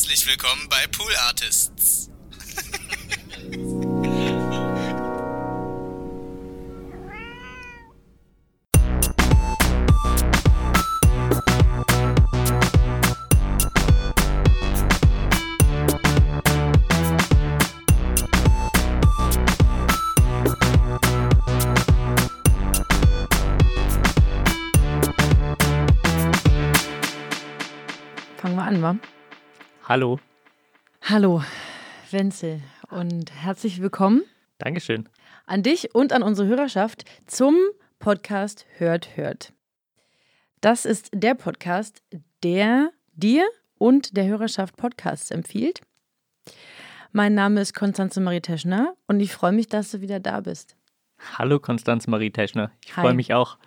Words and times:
Herzlich 0.00 0.26
willkommen 0.26 0.66
bei 0.70 0.86
Pool 0.86 1.14
Artists. 1.28 2.08
Fangen 28.38 28.56
wir 28.56 28.62
an, 28.62 28.80
wa? 28.80 29.19
Hallo. 29.90 30.20
Hallo, 31.02 31.42
Wenzel 32.12 32.60
und 32.90 33.32
herzlich 33.34 33.82
willkommen 33.82 34.22
Dankeschön. 34.58 35.08
an 35.46 35.64
dich 35.64 35.96
und 35.96 36.12
an 36.12 36.22
unsere 36.22 36.46
Hörerschaft 36.46 37.02
zum 37.26 37.56
Podcast 37.98 38.66
Hört, 38.76 39.16
Hört. 39.16 39.52
Das 40.60 40.84
ist 40.84 41.10
der 41.12 41.34
Podcast, 41.34 42.04
der 42.44 42.92
dir 43.14 43.44
und 43.78 44.16
der 44.16 44.26
Hörerschaft 44.26 44.76
Podcasts 44.76 45.32
empfiehlt. 45.32 45.80
Mein 47.10 47.34
Name 47.34 47.60
ist 47.60 47.74
Konstanze 47.74 48.20
Marie 48.20 48.42
Teschner 48.42 48.94
und 49.08 49.18
ich 49.18 49.32
freue 49.32 49.50
mich, 49.50 49.66
dass 49.66 49.90
du 49.90 50.00
wieder 50.00 50.20
da 50.20 50.38
bist. 50.38 50.76
Hallo 51.36 51.58
Konstanz 51.58 52.06
Marie 52.06 52.30
Teschner. 52.30 52.70
Ich 52.84 52.96
Hi. 52.96 53.02
freue 53.02 53.14
mich 53.14 53.34
auch. 53.34 53.58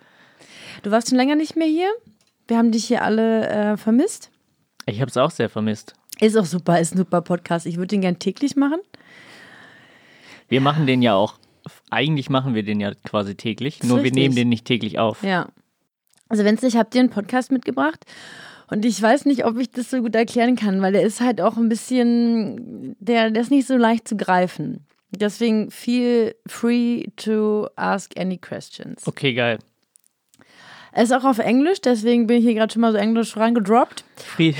Du 0.84 0.90
warst 0.90 1.10
schon 1.10 1.18
länger 1.18 1.34
nicht 1.36 1.54
mehr 1.54 1.68
hier. 1.68 1.90
Wir 2.48 2.56
haben 2.56 2.72
dich 2.72 2.86
hier 2.86 3.02
alle 3.02 3.46
äh, 3.46 3.76
vermisst. 3.76 4.30
Ich 4.86 5.02
habe 5.02 5.10
es 5.10 5.18
auch 5.18 5.30
sehr 5.30 5.50
vermisst. 5.50 5.94
Ist 6.20 6.36
auch 6.36 6.44
super, 6.44 6.80
ist 6.80 6.94
ein 6.94 6.98
super 6.98 7.22
Podcast. 7.22 7.66
Ich 7.66 7.76
würde 7.76 7.88
den 7.88 8.00
gern 8.02 8.18
täglich 8.18 8.56
machen. 8.56 8.80
Wir 10.48 10.60
machen 10.60 10.86
den 10.86 11.02
ja 11.02 11.14
auch, 11.14 11.34
eigentlich 11.90 12.30
machen 12.30 12.54
wir 12.54 12.62
den 12.62 12.80
ja 12.80 12.92
quasi 13.04 13.34
täglich, 13.34 13.82
nur 13.82 13.98
wir 13.98 14.04
richtig. 14.04 14.22
nehmen 14.22 14.34
den 14.34 14.48
nicht 14.48 14.64
täglich 14.66 14.98
auf. 14.98 15.22
Ja. 15.22 15.48
Also 16.28 16.44
Wenzel, 16.44 16.68
ich 16.68 16.76
habe 16.76 16.90
dir 16.90 17.00
einen 17.00 17.10
Podcast 17.10 17.50
mitgebracht 17.50 18.04
und 18.70 18.84
ich 18.84 19.00
weiß 19.00 19.24
nicht, 19.26 19.44
ob 19.44 19.58
ich 19.58 19.70
das 19.70 19.90
so 19.90 20.00
gut 20.00 20.14
erklären 20.14 20.56
kann, 20.56 20.82
weil 20.82 20.92
der 20.92 21.02
ist 21.02 21.20
halt 21.20 21.40
auch 21.40 21.56
ein 21.56 21.68
bisschen, 21.68 22.96
der, 22.98 23.30
der 23.30 23.42
ist 23.42 23.50
nicht 23.50 23.66
so 23.66 23.76
leicht 23.76 24.08
zu 24.08 24.16
greifen. 24.16 24.86
Deswegen 25.10 25.70
feel 25.70 26.34
free 26.46 27.04
to 27.16 27.68
ask 27.76 28.18
any 28.18 28.38
questions. 28.38 29.06
Okay, 29.06 29.32
geil. 29.32 29.58
Er 30.94 31.02
ist 31.02 31.12
auch 31.12 31.24
auf 31.24 31.38
Englisch, 31.38 31.80
deswegen 31.80 32.28
bin 32.28 32.38
ich 32.38 32.44
hier 32.44 32.54
gerade 32.54 32.72
schon 32.72 32.80
mal 32.82 32.92
so 32.92 32.98
Englisch 32.98 33.36
reingedroppt. 33.36 34.04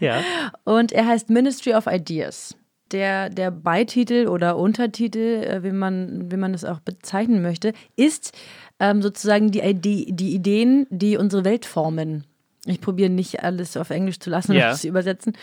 Ja. 0.00 0.22
Und 0.64 0.92
er 0.92 1.06
heißt 1.06 1.28
Ministry 1.28 1.74
of 1.74 1.86
Ideas. 1.86 2.56
Der, 2.90 3.28
der 3.28 3.50
Beititel 3.50 4.26
oder 4.26 4.56
Untertitel, 4.56 5.44
äh, 5.44 5.62
wie 5.62 5.72
man, 5.72 6.30
wie 6.30 6.38
man 6.38 6.54
es 6.54 6.64
auch 6.64 6.80
bezeichnen 6.80 7.42
möchte, 7.42 7.74
ist 7.94 8.32
ähm, 8.80 9.02
sozusagen 9.02 9.50
die, 9.50 9.60
Ide 9.60 10.06
die 10.14 10.34
Ideen, 10.34 10.86
die 10.88 11.18
unsere 11.18 11.44
Welt 11.44 11.66
formen. 11.66 12.24
Ich 12.64 12.80
probiere 12.80 13.10
nicht 13.10 13.42
alles 13.44 13.76
auf 13.76 13.90
Englisch 13.90 14.20
zu 14.20 14.30
lassen 14.30 14.52
und 14.56 14.76
zu 14.76 14.88
übersetzen. 14.88 15.34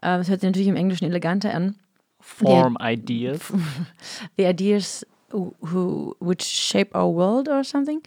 Äh, 0.00 0.18
Das 0.18 0.28
hört 0.28 0.40
sich 0.42 0.48
natürlich 0.48 0.68
im 0.68 0.76
Englischen 0.76 1.06
eleganter 1.06 1.52
an. 1.52 1.74
Form 2.20 2.78
Ideas. 2.80 3.40
The 4.36 4.44
ideas 4.44 5.04
who, 5.34 6.16
which 6.20 6.42
shape 6.42 6.94
our 6.94 7.14
world 7.14 7.48
or 7.48 7.64
something. 7.64 8.00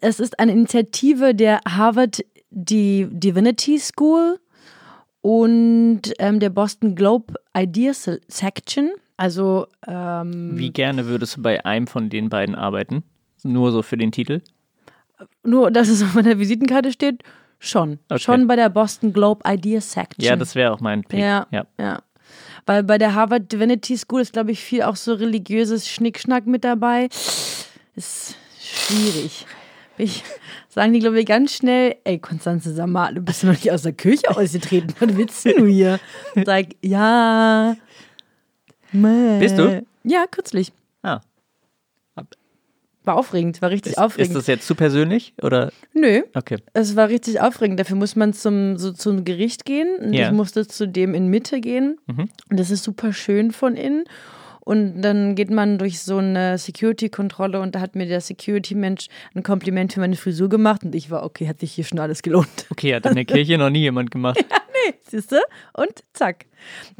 Es 0.00 0.20
ist 0.20 0.38
eine 0.38 0.52
Initiative 0.52 1.34
der 1.34 1.60
Harvard 1.66 2.24
Di 2.50 3.08
Divinity 3.10 3.78
School 3.78 4.38
und 5.20 6.02
ähm, 6.18 6.40
der 6.40 6.50
Boston 6.50 6.94
Globe 6.94 7.34
Ideas 7.56 8.08
Section. 8.28 8.90
Also 9.16 9.66
ähm, 9.86 10.52
Wie 10.56 10.70
gerne 10.70 11.06
würdest 11.06 11.36
du 11.36 11.42
bei 11.42 11.64
einem 11.64 11.86
von 11.86 12.08
den 12.08 12.28
beiden 12.28 12.54
arbeiten? 12.54 13.04
Nur 13.42 13.72
so 13.72 13.82
für 13.82 13.96
den 13.96 14.12
Titel? 14.12 14.40
nur, 15.42 15.70
dass 15.70 15.88
es 15.88 16.02
auf 16.02 16.14
meiner 16.14 16.38
Visitenkarte 16.38 16.92
steht, 16.92 17.22
schon. 17.58 17.98
Okay. 18.08 18.20
Schon 18.20 18.46
bei 18.46 18.56
der 18.56 18.68
Boston 18.68 19.12
Globe 19.12 19.42
Ideas 19.46 19.92
Section. 19.92 20.24
Ja, 20.24 20.36
das 20.36 20.54
wäre 20.54 20.72
auch 20.72 20.80
mein 20.80 21.04
Pick. 21.04 21.20
Ja, 21.20 21.46
ja. 21.50 21.66
ja. 21.78 22.02
Weil 22.66 22.82
bei 22.82 22.98
der 22.98 23.14
Harvard 23.14 23.50
Divinity 23.52 23.96
School 23.96 24.20
ist, 24.20 24.32
glaube 24.32 24.52
ich, 24.52 24.60
viel 24.60 24.82
auch 24.82 24.96
so 24.96 25.14
religiöses 25.14 25.88
Schnickschnack 25.88 26.46
mit 26.46 26.64
dabei. 26.64 27.08
Ist 27.96 28.36
schwierig. 28.60 29.46
Ich 29.98 30.22
sagen 30.68 30.92
die, 30.92 31.00
glaube 31.00 31.20
ich, 31.20 31.26
ganz 31.26 31.54
schnell, 31.54 31.96
ey, 32.04 32.18
Konstanze, 32.18 32.74
sag 32.74 32.86
mal, 32.86 33.14
du 33.14 33.20
bist 33.20 33.44
noch 33.44 33.52
nicht 33.52 33.70
aus 33.70 33.82
der 33.82 33.92
Kirche 33.92 34.30
ausgetreten. 34.30 34.94
Was 34.98 35.16
willst 35.16 35.44
du 35.44 35.66
hier? 35.66 36.00
Sag, 36.46 36.68
ja. 36.80 37.76
Mäh. 38.92 39.38
Bist 39.38 39.58
du? 39.58 39.84
Ja, 40.04 40.24
kürzlich. 40.30 40.72
War 43.04 43.16
aufregend, 43.16 43.62
war 43.62 43.70
richtig 43.70 43.92
Ist, 43.92 43.98
aufregend. 43.98 44.30
ist 44.30 44.36
das 44.36 44.46
jetzt 44.46 44.66
zu 44.66 44.74
persönlich? 44.74 45.32
Oder? 45.42 45.72
Nö, 45.94 46.22
Okay. 46.34 46.58
es 46.74 46.96
war 46.96 47.08
richtig 47.08 47.40
aufregend. 47.40 47.80
Dafür 47.80 47.96
muss 47.96 48.14
man 48.14 48.32
zum, 48.34 48.76
so 48.76 48.92
zum 48.92 49.24
Gericht 49.24 49.64
gehen. 49.64 49.88
Und 50.00 50.12
Ja. 50.12 50.26
Ich 50.26 50.32
musste 50.32 50.66
zu 50.66 50.86
dem 50.86 51.14
in 51.14 51.28
Mitte 51.28 51.60
gehen. 51.60 51.98
Und 52.06 52.30
das 52.60 52.70
ist 52.70 52.84
super 52.84 53.12
schön 53.12 53.52
von 53.52 53.74
innen. 53.76 54.04
Und 54.62 55.00
dann 55.00 55.34
geht 55.34 55.50
man 55.50 55.78
durch 55.78 56.00
so 56.00 56.18
eine 56.18 56.58
Security-Kontrolle 56.58 57.60
und 57.60 57.74
da 57.74 57.80
hat 57.80 57.96
mir 57.96 58.06
der 58.06 58.20
Security-Mensch 58.20 59.06
ein 59.34 59.42
Kompliment 59.42 59.94
für 59.94 60.00
meine 60.00 60.16
Frisur 60.16 60.48
gemacht 60.50 60.84
und 60.84 60.94
ich 60.94 61.10
war, 61.10 61.24
okay, 61.24 61.48
hat 61.48 61.60
sich 61.60 61.72
hier 61.72 61.84
schon 61.84 61.98
alles 61.98 62.20
gelohnt. 62.22 62.66
Okay, 62.70 62.94
hat 62.94 63.06
in 63.06 63.14
der 63.14 63.24
Kirche 63.24 63.56
noch 63.56 63.70
nie 63.70 63.80
jemand 63.80 64.10
gemacht. 64.10 64.38
Siehst 65.08 65.32
du? 65.32 65.36
Und 65.72 65.90
zack. 66.12 66.44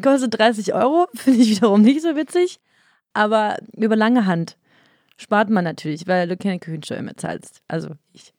Kostet 0.03 0.39
30 0.39 0.73
Euro, 0.75 1.07
finde 1.15 1.41
ich 1.43 1.51
wiederum 1.51 1.83
nicht 1.83 2.01
so 2.01 2.17
witzig. 2.17 2.59
Aber 3.13 3.59
über 3.77 3.95
lange 3.95 4.25
Hand 4.27 4.57
spart 5.21 5.51
man 5.51 5.65
natürlich, 5.65 6.07
weil 6.07 6.27
du 6.29 6.37
keine 6.37 6.59
Küchensteuer 6.59 7.03
mehr 7.03 7.17
zahlst. 7.17 7.63
Also 7.69 7.91
ich. 8.13 8.33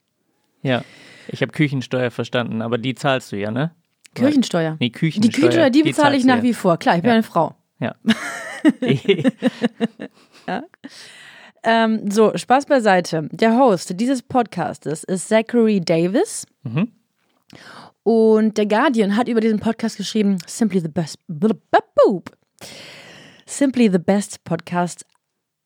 Ja. 0.64 0.84
Ich 1.28 1.42
habe 1.42 1.52
Küchensteuer 1.52 2.12
verstanden, 2.12 2.62
aber 2.62 2.78
die 2.78 2.96
zahlst 2.96 3.32
du 3.32 3.38
ja, 3.38 3.52
ne? 3.52 3.72
Küchensteuer. 4.16 4.72
Nee, 4.80 4.88
Die 4.88 4.92
Küchensteuer. 4.92 5.32
Küchensteuer, 5.32 5.70
die 5.70 5.84
bezahle 5.84 6.18
ich 6.18 6.26
nach 6.26 6.44
wie 6.44 6.54
vor. 6.54 6.78
Klar, 6.78 6.96
ich 6.98 7.02
bin 7.02 7.10
Ja. 7.10 7.14
eine 7.14 7.24
Frau. 7.24 7.56
Ja. 7.80 7.96
Ähm, 11.64 12.10
so, 12.10 12.36
Spaß 12.36 12.66
beiseite. 12.66 13.30
Der 13.32 13.56
Host 13.56 14.00
dieses 14.00 14.24
Podcastes 14.24 15.04
ist 15.04 15.28
Zachary 15.30 15.80
Davis. 15.80 16.48
Mhm. 16.64 16.92
Und 18.04 18.58
der 18.58 18.66
Guardian 18.66 19.16
hat 19.16 19.28
über 19.28 19.42
diesen 19.42 19.60
Podcast 19.60 19.98
geschrieben: 19.98 20.38
Simply 20.48 20.80
the 20.80 20.88
best. 20.88 21.20
Simply 23.46 23.92
the 23.92 24.00
best 24.00 24.44
podcast 24.44 25.06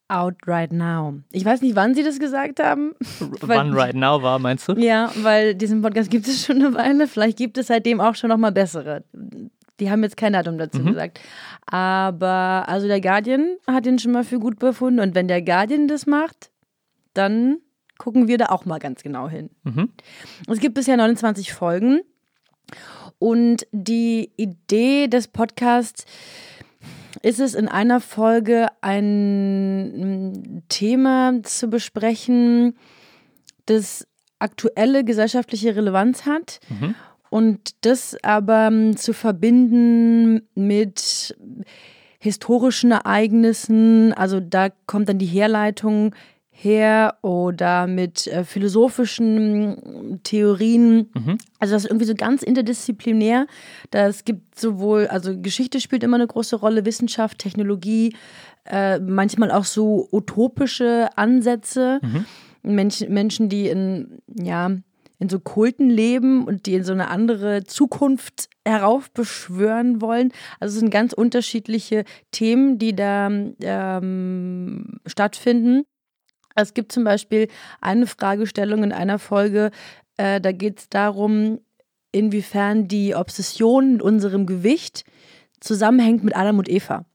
out 0.08 0.36
right 0.46 0.72
now. 0.72 1.16
Ich 1.32 1.46
weiß 1.46 1.62
nicht, 1.62 1.76
wann 1.76 1.96
sie 1.96 2.04
das 2.04 2.20
gesagt 2.20 2.60
haben. 2.60 2.94
Wann 3.42 3.74
Right 3.74 3.96
Now 3.96 4.22
war, 4.22 4.40
meinst 4.40 4.68
du? 4.68 4.74
Ja, 4.74 5.12
weil 5.18 5.56
diesen 5.56 5.82
Podcast 5.82 6.10
gibt 6.10 6.28
es 6.28 6.46
schon 6.46 6.58
eine 6.58 6.74
Weile. 6.76 7.08
Vielleicht 7.08 7.38
gibt 7.38 7.58
es 7.58 7.68
seitdem 7.68 8.00
auch 8.00 8.16
schon 8.16 8.30
noch 8.30 8.38
mal 8.38 8.52
bessere. 8.52 9.04
Die 9.80 9.90
haben 9.90 10.04
jetzt 10.04 10.16
kein 10.18 10.34
Datum 10.34 10.58
dazu 10.58 10.84
gesagt. 10.84 11.20
Aber 11.66 12.66
also 12.68 12.88
der 12.88 13.02
Guardian 13.02 13.58
hat 13.68 13.86
ihn 13.86 14.00
schon 14.00 14.12
mal 14.12 14.24
für 14.24 14.40
gut 14.40 14.60
befunden. 14.60 15.00
Und 15.00 15.16
wenn 15.16 15.28
der 15.28 15.42
Guardian 15.42 15.88
das 15.88 16.06
macht, 16.06 16.52
dann 17.14 17.58
gucken 17.98 18.28
wir 18.28 18.38
da 18.38 18.48
auch 18.48 18.66
mal 18.66 18.80
ganz 18.80 19.04
genau 19.04 19.28
hin. 19.28 19.50
Es 20.48 20.60
gibt 20.60 20.76
bisher 20.76 20.98
29 20.98 21.52
Folgen. 21.54 22.02
Und 23.18 23.66
die 23.72 24.32
Idee 24.38 25.08
des 25.08 25.28
Podcasts 25.30 26.06
ist 27.26 27.40
es, 27.40 27.56
in 27.56 27.68
einer 27.68 28.02
Folge 28.02 28.68
ein 28.82 30.62
Thema 30.70 31.42
zu 31.42 31.70
besprechen, 31.70 32.78
das 33.66 34.08
aktuelle 34.38 35.04
gesellschaftliche 35.04 35.76
Relevanz 35.76 36.28
hat? 36.28 36.60
Und 37.32 37.84
das 37.84 38.16
aber 38.24 38.68
ähm, 38.68 38.96
zu 38.96 39.12
verbinden 39.12 40.48
mit 40.54 41.36
historischen 42.20 42.92
Ereignissen, 42.92 44.14
also 44.14 44.40
da 44.40 44.70
kommt 44.86 45.10
dann 45.10 45.18
die 45.18 45.26
Herleitung 45.26 46.14
her 46.58 47.16
oder 47.22 47.86
mit 47.86 48.28
äh, 48.28 48.46
philosophischen 48.46 50.22
Theorien. 50.24 51.10
Also 51.60 51.74
das 51.74 51.84
ist 51.84 51.90
irgendwie 51.90 52.06
so 52.06 52.16
ganz 52.16 52.44
interdisziplinär. 52.44 53.46
Das 53.92 54.24
gibt 54.24 54.58
sowohl, 54.58 55.08
also 55.08 55.40
Geschichte 55.40 55.82
spielt 55.82 56.04
immer 56.04 56.16
eine 56.16 56.28
große 56.28 56.56
Rolle, 56.56 56.86
Wissenschaft, 56.86 57.40
Technologie, 57.40 58.16
äh, 58.66 59.00
manchmal 59.00 59.52
auch 59.52 59.66
so 59.66 60.08
utopische 60.12 61.10
Ansätze. 61.16 62.00
Menschen, 62.64 63.14
Menschen, 63.14 63.50
die 63.50 63.68
in, 63.68 64.22
ja, 64.28 64.72
in 65.20 65.30
so 65.30 65.40
Kulten 65.40 65.90
leben 65.90 66.46
und 66.46 66.66
die 66.66 66.76
in 66.76 66.84
so 66.84 66.94
eine 66.94 67.10
andere 67.10 67.64
Zukunft 67.66 68.50
heraufbeschwören 68.66 70.02
wollen. 70.02 70.32
Also 70.60 70.74
es 70.74 70.80
sind 70.80 70.90
ganz 70.90 71.14
unterschiedliche 71.14 72.06
Themen, 72.32 72.80
die 72.80 72.96
da 72.96 73.30
ähm, 73.62 75.00
stattfinden. 75.06 75.84
Es 76.56 76.74
gibt 76.74 76.92
zum 76.92 77.04
Beispiel 77.04 77.48
eine 77.82 78.08
Fragestellung 78.08 78.84
in 78.84 78.92
einer 78.92 79.20
Folge, 79.20 79.72
äh, 80.18 80.40
da 80.40 80.52
geht 80.52 80.80
es 80.80 80.90
darum, 80.90 81.60
inwiefern 82.12 82.88
die 82.88 83.14
Obsession 83.14 83.94
mit 83.94 84.02
unserem 84.02 84.46
Gewicht 84.46 85.04
zusammenhängt 85.60 86.24
mit 86.24 86.36
Adam 86.36 86.58
und 86.58 86.70
Eva. 86.70 87.06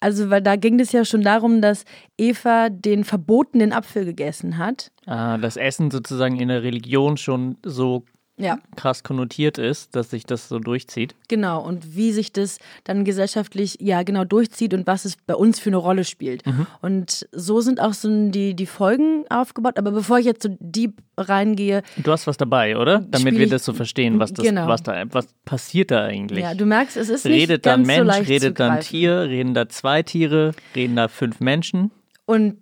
Also, 0.00 0.30
weil 0.30 0.42
da 0.42 0.56
ging 0.56 0.80
es 0.80 0.92
ja 0.92 1.04
schon 1.04 1.22
darum, 1.22 1.60
dass 1.60 1.84
Eva 2.16 2.68
den 2.68 3.04
verbotenen 3.04 3.72
Apfel 3.72 4.04
gegessen 4.04 4.58
hat. 4.58 4.90
Ah, 5.06 5.38
das 5.38 5.56
Essen 5.56 5.90
sozusagen 5.90 6.38
in 6.38 6.48
der 6.48 6.62
Religion 6.62 7.16
schon 7.16 7.58
so 7.64 8.04
Ja. 8.36 8.58
krass 8.74 9.04
konnotiert 9.04 9.58
ist, 9.58 9.94
dass 9.94 10.10
sich 10.10 10.24
das 10.24 10.48
so 10.48 10.58
durchzieht. 10.58 11.14
Genau, 11.28 11.62
und 11.64 11.94
wie 11.94 12.10
sich 12.10 12.32
das 12.32 12.58
dann 12.82 13.04
gesellschaftlich 13.04 13.76
ja 13.80 14.02
genau 14.02 14.24
durchzieht 14.24 14.74
und 14.74 14.88
was 14.88 15.04
es 15.04 15.16
bei 15.24 15.36
uns 15.36 15.60
für 15.60 15.70
eine 15.70 15.76
Rolle 15.76 16.02
spielt. 16.02 16.44
Mhm. 16.44 16.66
Und 16.82 17.28
so 17.30 17.60
sind 17.60 17.78
auch 17.80 17.92
so 17.92 18.08
die, 18.30 18.54
die 18.54 18.66
Folgen 18.66 19.24
aufgebaut. 19.30 19.78
Aber 19.78 19.92
bevor 19.92 20.18
ich 20.18 20.26
jetzt 20.26 20.42
so 20.42 20.56
deep 20.58 20.94
reingehe, 21.16 21.82
Du 21.96 22.10
hast 22.10 22.26
was 22.26 22.36
dabei, 22.36 22.76
oder? 22.76 22.98
Damit 23.08 23.38
wir 23.38 23.48
das 23.48 23.64
so 23.64 23.72
verstehen, 23.72 24.18
was 24.18 24.32
das, 24.32 24.44
Genau. 24.44 24.66
was 24.66 24.82
da, 24.82 25.04
was 25.12 25.28
passiert 25.44 25.92
da 25.92 26.02
eigentlich? 26.02 26.42
ja, 26.42 26.54
du 26.54 26.66
merkst, 26.66 26.96
es 26.96 27.08
ist 27.08 27.24
nicht 27.24 27.34
redet 27.42 27.66
da 27.66 27.74
ein 27.74 27.84
ganz 27.84 27.98
so 27.98 28.04
Mensch, 28.04 28.28
redet 28.28 28.48
zu 28.48 28.54
da 28.54 28.66
ein 28.66 28.72
greifen. 28.74 28.88
Tier, 28.88 29.20
reden 29.28 29.54
da 29.54 29.68
zwei 29.68 30.02
Tiere, 30.02 30.54
reden 30.74 30.96
da 30.96 31.06
fünf 31.06 31.38
Menschen? 31.38 31.92
Und 32.26 32.56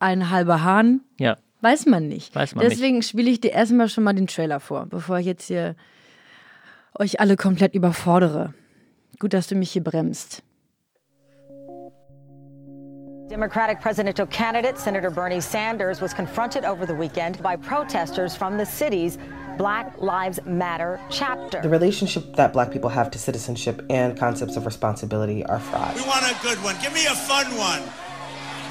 ein 0.00 0.28
halber 0.28 0.62
Hahn, 0.62 1.00
Ja. 1.18 1.38
Weiß 1.64 1.86
man 1.86 2.06
nicht. 2.06 2.34
Weiß 2.34 2.54
man 2.54 2.64
nicht. 2.64 2.76
Deswegen 2.76 3.02
spiele 3.02 3.30
ich 3.30 3.40
dir 3.40 3.52
erstmal 3.52 3.88
schon 3.88 4.04
mal 4.04 4.12
den 4.12 4.28
Trailer 4.28 4.60
vor, 4.60 4.86
bevor 4.86 5.18
ich 5.18 5.26
jetzt 5.26 5.46
hier 5.46 5.74
euch 6.96 7.18
alle 7.18 7.36
komplett 7.36 7.74
überfordere. 7.74 8.54
Gut, 9.18 9.32
dass 9.32 9.48
du 9.48 9.56
mich 9.56 9.72
hier 9.72 9.82
bremst. 9.82 10.42
Democratic 13.30 13.80
presidential 13.80 14.26
candidate 14.26 14.78
Senator 14.78 15.10
Bernie 15.10 15.40
Sanders 15.40 16.00
was 16.00 16.14
confronted 16.14 16.64
over 16.64 16.86
the 16.86 16.94
weekend 16.94 17.42
by 17.42 17.56
protesters 17.56 18.36
from 18.36 18.58
the 18.58 18.66
city's 18.66 19.18
Black 19.56 19.94
Lives 19.98 20.40
Matter 20.44 21.00
chapter. 21.10 21.62
The 21.62 21.70
relationship 21.70 22.36
that 22.36 22.52
black 22.52 22.70
people 22.70 22.90
have 22.90 23.10
to 23.12 23.18
citizenship 23.18 23.82
and 23.88 24.16
concepts 24.16 24.56
of 24.56 24.66
responsibility 24.66 25.42
are 25.46 25.58
fraught. 25.58 25.94
We 25.94 26.02
want 26.02 26.26
a 26.30 26.34
good 26.42 26.62
one. 26.62 26.76
Give 26.82 26.92
me 26.92 27.06
a 27.06 27.14
fun 27.14 27.46
one. 27.56 27.82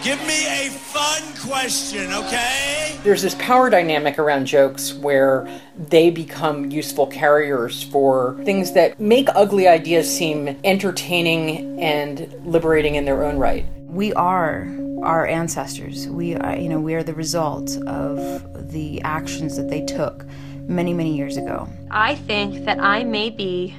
Give 0.03 0.19
me 0.27 0.45
a 0.47 0.69
fun 0.69 1.23
question, 1.47 2.11
okay? 2.11 2.99
There's 3.03 3.21
this 3.21 3.35
power 3.35 3.69
dynamic 3.69 4.19
around 4.19 4.47
jokes 4.47 4.93
where 4.93 5.47
they 5.77 6.09
become 6.09 6.69
useful 6.69 7.07
carriers 7.07 7.83
for 7.83 8.37
things 8.43 8.73
that 8.73 8.99
make 8.99 9.29
ugly 9.33 9.65
ideas 9.65 10.13
seem 10.13 10.59
entertaining 10.65 11.81
and 11.81 12.35
liberating 12.45 12.95
in 12.95 13.05
their 13.05 13.23
own 13.23 13.37
right. 13.37 13.65
we 13.87 14.13
are 14.15 14.67
our 15.03 15.25
ancestors. 15.25 16.09
We 16.09 16.35
are, 16.35 16.57
you 16.57 16.67
know, 16.67 16.81
we 16.81 16.95
are 16.95 17.03
the 17.03 17.13
result 17.13 17.77
of 17.87 18.71
the 18.71 19.01
actions 19.03 19.55
that 19.55 19.69
they 19.69 19.85
took 19.85 20.25
many, 20.67 20.93
many 20.93 21.15
years 21.15 21.37
ago. 21.37 21.69
I 21.91 22.15
think 22.15 22.65
that 22.65 22.79
I 22.79 23.05
may 23.05 23.29
be 23.29 23.73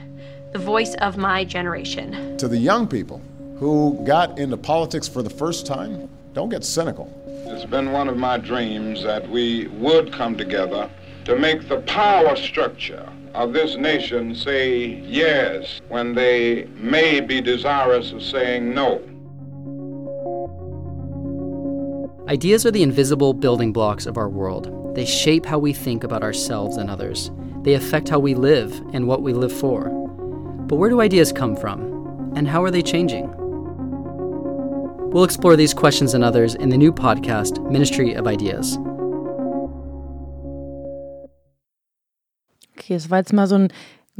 the 0.52 0.58
voice 0.58 0.94
of 1.02 1.18
my 1.18 1.44
generation. 1.44 2.36
To 2.38 2.48
the 2.48 2.56
young 2.58 2.88
people 2.88 3.20
who 3.64 3.98
got 4.04 4.38
into 4.38 4.58
politics 4.58 5.08
for 5.08 5.22
the 5.22 5.30
first 5.30 5.64
time, 5.64 6.06
don't 6.34 6.50
get 6.50 6.62
cynical. 6.62 7.10
It's 7.46 7.64
been 7.64 7.92
one 7.92 8.08
of 8.08 8.16
my 8.18 8.36
dreams 8.36 9.02
that 9.04 9.26
we 9.30 9.68
would 9.68 10.12
come 10.12 10.36
together 10.36 10.90
to 11.24 11.38
make 11.38 11.66
the 11.66 11.78
power 11.86 12.36
structure 12.36 13.10
of 13.32 13.54
this 13.54 13.76
nation 13.76 14.34
say 14.34 15.00
yes 15.06 15.80
when 15.88 16.14
they 16.14 16.66
may 16.74 17.20
be 17.20 17.40
desirous 17.40 18.12
of 18.12 18.22
saying 18.22 18.74
no. 18.74 19.00
Ideas 22.28 22.66
are 22.66 22.70
the 22.70 22.82
invisible 22.82 23.32
building 23.32 23.72
blocks 23.72 24.04
of 24.04 24.18
our 24.18 24.28
world. 24.28 24.94
They 24.94 25.06
shape 25.06 25.46
how 25.46 25.58
we 25.58 25.72
think 25.72 26.04
about 26.04 26.22
ourselves 26.22 26.76
and 26.76 26.90
others. 26.90 27.30
They 27.62 27.72
affect 27.72 28.10
how 28.10 28.18
we 28.18 28.34
live 28.34 28.78
and 28.92 29.08
what 29.08 29.22
we 29.22 29.32
live 29.32 29.52
for. 29.52 29.88
But 30.68 30.76
where 30.76 30.90
do 30.90 31.00
ideas 31.00 31.32
come 31.32 31.56
from? 31.56 32.32
And 32.36 32.46
how 32.46 32.62
are 32.62 32.70
they 32.70 32.82
changing? 32.82 33.34
We'll 35.14 35.22
explore 35.22 35.56
these 35.56 35.72
questions 35.72 36.12
and 36.12 36.24
others 36.24 36.56
in 36.56 36.70
the 36.72 36.76
new 36.76 36.90
podcast, 36.92 37.62
Ministry 37.70 38.16
of 38.16 38.26
Ideas. 38.26 38.76
Okay, 42.76 42.94
es 42.94 43.10
war 43.10 43.18
jetzt 43.18 43.32
mal 43.32 43.46
so 43.46 43.54
ein 43.54 43.68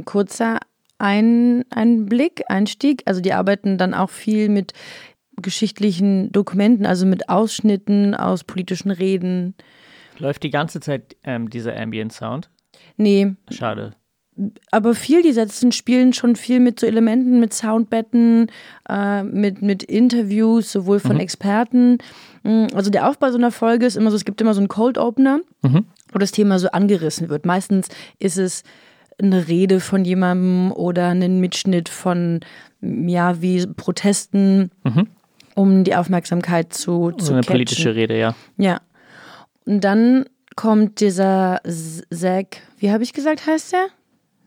kurzer 0.05 0.59
ein 0.97 1.65
Einblick, 1.69 2.43
Einstieg. 2.47 3.03
Also 3.03 3.19
die 3.19 3.33
arbeiten 3.33 3.77
dann 3.77 3.93
auch 3.93 4.09
viel 4.09 4.47
mit 4.47 4.71
geschichtlichen 5.35 6.31
Dokumenten, 6.31 6.85
also 6.85 7.05
mit 7.05 7.27
Ausschnitten 7.27 8.15
aus 8.15 8.45
politischen 8.45 8.91
Reden. 8.91 9.53
Läuft 10.17 10.43
die 10.43 10.49
ganze 10.49 10.79
Zeit 10.79 11.17
ähm, 11.25 11.49
dieser 11.49 11.75
Ambient 11.75 12.13
Sound? 12.13 12.49
Nee, 12.95 13.35
Schade. 13.51 13.97
Aber 14.71 14.95
viel, 14.95 15.21
die 15.21 15.31
setzen, 15.31 15.71
spielen 15.71 16.11
schon 16.11 16.35
viel 16.35 16.59
mit 16.59 16.79
so 16.79 16.85
Elementen, 16.87 17.39
mit 17.39 17.53
Soundbetten, 17.53 18.51
äh, 18.89 19.23
mit, 19.23 19.61
mit 19.61 19.83
Interviews, 19.83 20.71
sowohl 20.71 20.99
von 20.99 21.13
Mhm. 21.15 21.21
Experten. 21.21 21.97
Mm, 22.43 22.67
Also 22.73 22.89
der 22.91 23.07
Aufbau 23.09 23.31
so 23.31 23.37
einer 23.37 23.51
Folge 23.51 23.85
ist 23.85 23.95
immer 23.95 24.09
so, 24.11 24.17
es 24.17 24.25
gibt 24.25 24.41
immer 24.41 24.53
so 24.53 24.59
einen 24.59 24.67
Cold 24.67 24.97
Opener, 24.97 25.39
Mhm. 25.63 25.85
wo 26.11 26.19
das 26.19 26.31
Thema 26.31 26.59
so 26.59 26.69
angerissen 26.71 27.29
wird. 27.29 27.45
Meistens 27.45 27.87
ist 28.19 28.37
es 28.37 28.63
eine 29.17 29.47
Rede 29.47 29.79
von 29.79 30.03
jemandem 30.03 30.73
oder 30.73 31.07
ein 31.09 31.39
Mitschnitt 31.39 31.87
von, 31.87 32.41
ja, 32.81 33.41
wie 33.41 33.65
Protesten, 33.65 34.69
Mhm. 34.83 35.07
um 35.55 35.83
die 35.85 35.95
Aufmerksamkeit 35.95 36.73
zu, 36.73 37.11
zu 37.11 37.25
So 37.27 37.31
eine 37.31 37.39
catchen. 37.41 37.53
politische 37.53 37.95
Rede, 37.95 38.17
ja. 38.19 38.35
Ja. 38.57 38.81
Und 39.65 39.81
dann 39.85 40.25
kommt 40.57 40.99
dieser 40.99 41.61
Z- 41.63 42.05
Zach, 42.13 42.59
wie 42.79 42.91
habe 42.91 43.03
ich 43.03 43.13
gesagt, 43.13 43.47
heißt 43.47 43.71
der? 43.71 43.87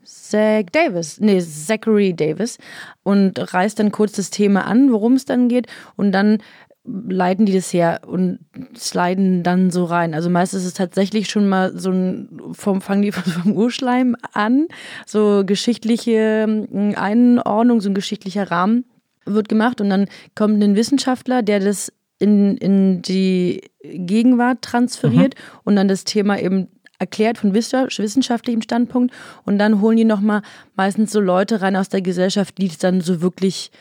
Zach 0.09 0.65
Davis, 0.71 1.19
nee, 1.19 1.39
Zachary 1.39 2.15
Davis. 2.15 2.57
Und 3.03 3.53
reißt 3.53 3.79
dann 3.79 3.91
kurz 3.91 4.13
das 4.13 4.31
Thema 4.31 4.65
an, 4.65 4.91
worum 4.91 5.13
es 5.13 5.25
dann 5.25 5.49
geht. 5.49 5.67
Und 5.95 6.11
dann 6.11 6.39
leiten 6.83 7.45
die 7.45 7.53
das 7.53 7.71
her 7.71 8.01
und 8.07 8.39
sliden 8.75 9.43
dann 9.43 9.69
so 9.69 9.85
rein. 9.85 10.13
Also 10.13 10.29
meistens 10.29 10.61
ist 10.61 10.67
es 10.67 10.73
tatsächlich 10.73 11.29
schon 11.29 11.47
mal 11.47 11.77
so 11.77 11.91
ein, 11.91 12.41
vom, 12.53 12.81
fangen 12.81 13.03
die 13.03 13.11
vom 13.11 13.53
Urschleim 13.53 14.15
an, 14.33 14.67
so 15.05 15.43
geschichtliche 15.45 16.47
mm, 16.47 16.93
Einordnung, 16.95 17.81
so 17.81 17.89
ein 17.89 17.95
geschichtlicher 17.95 18.49
Rahmen 18.49 18.85
wird 19.25 19.49
gemacht. 19.49 19.81
Und 19.81 19.89
dann 19.89 20.07
kommt 20.35 20.63
ein 20.63 20.75
Wissenschaftler, 20.75 21.43
der 21.43 21.59
das 21.59 21.91
in, 22.17 22.57
in 22.57 23.01
die 23.01 23.61
Gegenwart 23.83 24.61
transferiert 24.61 25.35
und 25.63 25.75
dann 25.75 25.87
das 25.87 26.03
Thema 26.03 26.39
eben 26.39 26.67
erklärt 26.99 27.37
von 27.37 27.53
wissenschaft- 27.53 27.97
wissenschaftlichem 27.99 28.61
Standpunkt 28.61 29.13
und 29.45 29.57
dann 29.57 29.81
holen 29.81 29.97
die 29.97 30.05
nochmal 30.05 30.41
meistens 30.75 31.11
so 31.11 31.19
Leute 31.19 31.61
rein 31.61 31.75
aus 31.75 31.89
der 31.89 32.01
Gesellschaft, 32.01 32.57
die 32.57 32.67
es 32.67 32.77
dann 32.77 33.01
so 33.01 33.21
wirklich 33.21 33.71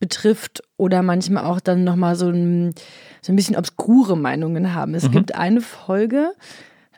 betrifft 0.00 0.62
oder 0.76 1.02
manchmal 1.02 1.44
auch 1.44 1.60
dann 1.60 1.82
nochmal 1.84 2.14
so 2.14 2.28
ein, 2.28 2.72
so 3.20 3.32
ein 3.32 3.36
bisschen 3.36 3.56
obskure 3.56 4.16
Meinungen 4.16 4.74
haben. 4.74 4.94
Es 4.94 5.04
Mhm. 5.04 5.12
gibt 5.12 5.34
eine 5.34 5.60
Folge, 5.60 6.32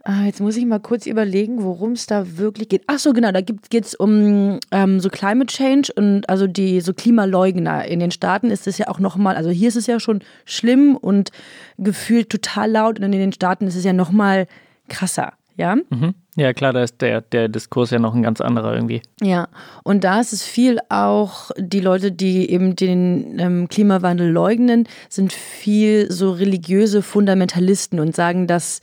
Ah, 0.03 0.25
Jetzt 0.25 0.41
muss 0.41 0.57
ich 0.57 0.65
mal 0.65 0.81
kurz 0.81 1.05
überlegen, 1.05 1.63
worum 1.63 1.93
es 1.93 2.07
da 2.07 2.39
wirklich 2.39 2.71
geht. 2.71 2.85
Ach 2.87 2.99
so, 2.99 3.13
genau, 3.13 3.33
da 3.33 3.43
geht 3.43 3.85
es 3.85 3.95
um 3.95 4.59
ähm, 4.71 4.99
so 4.99 5.11
Climate 5.11 5.53
Change 5.55 5.93
und 5.95 6.27
also 6.27 6.47
die 6.47 6.81
so 6.81 6.95
Klimaleugner. 6.95 7.85
In 7.85 8.01
den 8.01 8.11
Staaten 8.11 8.51
ist 8.51 8.67
es 8.67 8.79
ja 8.79 8.89
auch 8.89 8.99
nochmal, 8.99 9.37
also 9.37 9.51
hier 9.51 9.69
ist 9.69 9.77
es 9.77 9.87
ja 9.87 10.01
schon 10.01 10.21
schlimm 10.47 10.97
und 10.97 11.33
gefühlt 11.77 12.31
total 12.31 12.71
laut 12.71 12.99
und 12.99 13.05
in 13.05 13.13
den 13.13 13.33
Staaten 13.35 13.67
ist 13.67 13.77
es 13.77 13.85
ja 13.85 13.93
nochmal 13.93 14.47
krasser, 14.89 15.35
ja? 15.61 15.77
Mhm. 15.77 16.15
Ja, 16.37 16.53
klar, 16.53 16.73
da 16.73 16.83
ist 16.83 17.01
der, 17.03 17.21
der 17.21 17.49
Diskurs 17.49 17.91
ja 17.91 17.99
noch 17.99 18.15
ein 18.15 18.23
ganz 18.23 18.41
anderer 18.41 18.75
irgendwie. 18.75 19.03
Ja, 19.21 19.49
und 19.85 20.05
da 20.05 20.21
ist 20.21 20.33
es 20.33 20.43
viel 20.43 20.79
auch, 20.89 21.51
die 21.59 21.81
Leute, 21.81 22.11
die 22.11 22.51
eben 22.51 22.77
den 22.77 23.39
ähm, 23.39 23.69
Klimawandel 23.69 24.31
leugnen, 24.31 24.89
sind 25.09 25.33
viel 25.33 26.11
so 26.11 26.33
religiöse 26.33 27.03
Fundamentalisten 27.03 28.01
und 28.01 28.17
sagen, 28.17 28.47
dass 28.47 28.81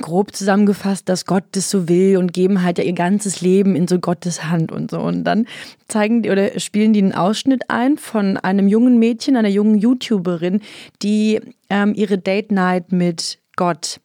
grob 0.00 0.34
zusammengefasst, 0.34 1.08
dass 1.08 1.26
Gott 1.26 1.44
das 1.52 1.70
so 1.70 1.88
will 1.88 2.16
und 2.16 2.32
geben 2.32 2.62
halt 2.62 2.78
ja 2.78 2.84
ihr 2.84 2.92
ganzes 2.92 3.40
Leben 3.40 3.74
in 3.74 3.88
so 3.88 3.98
Gottes 3.98 4.44
Hand 4.44 4.70
und 4.70 4.90
so. 4.90 5.00
Und 5.00 5.24
dann 5.24 5.46
zeigen 5.88 6.22
die 6.22 6.30
oder 6.30 6.58
spielen 6.60 6.92
die 6.92 7.02
einen 7.02 7.14
Ausschnitt 7.14 7.64
ein 7.68 7.98
von 7.98 8.36
einem 8.36 8.68
jungen 8.68 8.98
Mädchen, 8.98 9.36
einer 9.36 9.48
jungen 9.48 9.76
YouTuberin, 9.78 10.60
die 11.02 11.40
ähm, 11.68 11.94
ihre 11.94 12.18
Date 12.18 12.52
Night 12.52 12.92
mit 12.92 13.38
Gott 13.56 14.00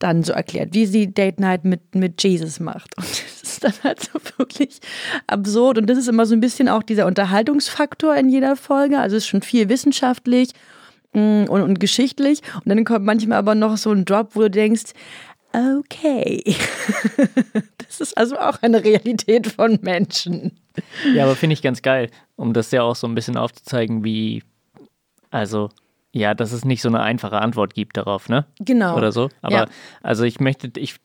dann 0.00 0.24
so 0.24 0.32
erklärt, 0.32 0.74
wie 0.74 0.86
sie 0.86 1.12
Date 1.12 1.38
Night 1.38 1.64
mit, 1.64 1.94
mit 1.94 2.22
Jesus 2.22 2.58
macht. 2.58 2.96
Und 2.96 3.06
das 3.06 3.42
ist 3.42 3.62
dann 3.62 3.74
halt 3.84 4.00
so 4.00 4.18
wirklich 4.38 4.80
absurd. 5.28 5.78
Und 5.78 5.88
das 5.88 5.98
ist 5.98 6.08
immer 6.08 6.26
so 6.26 6.34
ein 6.34 6.40
bisschen 6.40 6.68
auch 6.68 6.82
dieser 6.82 7.06
Unterhaltungsfaktor 7.06 8.16
in 8.16 8.28
jeder 8.28 8.56
Folge. 8.56 8.98
Also 8.98 9.16
es 9.16 9.24
ist 9.24 9.28
schon 9.28 9.42
viel 9.42 9.68
wissenschaftlich 9.68 10.50
mm, 11.12 11.44
und, 11.44 11.62
und 11.62 11.78
geschichtlich. 11.78 12.40
Und 12.56 12.68
dann 12.68 12.84
kommt 12.84 13.04
manchmal 13.04 13.38
aber 13.38 13.54
noch 13.54 13.76
so 13.76 13.92
ein 13.92 14.04
Drop, 14.04 14.34
wo 14.34 14.40
du 14.40 14.50
denkst, 14.50 14.92
okay. 15.52 16.56
das 17.78 18.00
ist 18.00 18.16
also 18.16 18.38
auch 18.38 18.62
eine 18.62 18.82
Realität 18.82 19.48
von 19.48 19.78
Menschen. 19.82 20.58
Ja, 21.14 21.24
aber 21.24 21.36
finde 21.36 21.54
ich 21.54 21.62
ganz 21.62 21.82
geil, 21.82 22.10
um 22.36 22.54
das 22.54 22.70
ja 22.70 22.82
auch 22.82 22.96
so 22.96 23.06
ein 23.06 23.14
bisschen 23.14 23.36
aufzuzeigen, 23.36 24.02
wie, 24.02 24.42
also, 25.30 25.68
ja, 26.12 26.34
dass 26.34 26.52
es 26.52 26.64
nicht 26.64 26.82
so 26.82 26.88
eine 26.88 27.00
einfache 27.00 27.40
Antwort 27.40 27.74
gibt 27.74 27.96
darauf, 27.96 28.28
ne? 28.28 28.46
Genau. 28.58 28.96
Oder 28.96 29.12
so. 29.12 29.28
Aber 29.42 29.54
Ja. 29.54 29.66
also 30.02 30.24
ich 30.24 30.40
möchte, 30.40 30.70
ich 30.78 30.96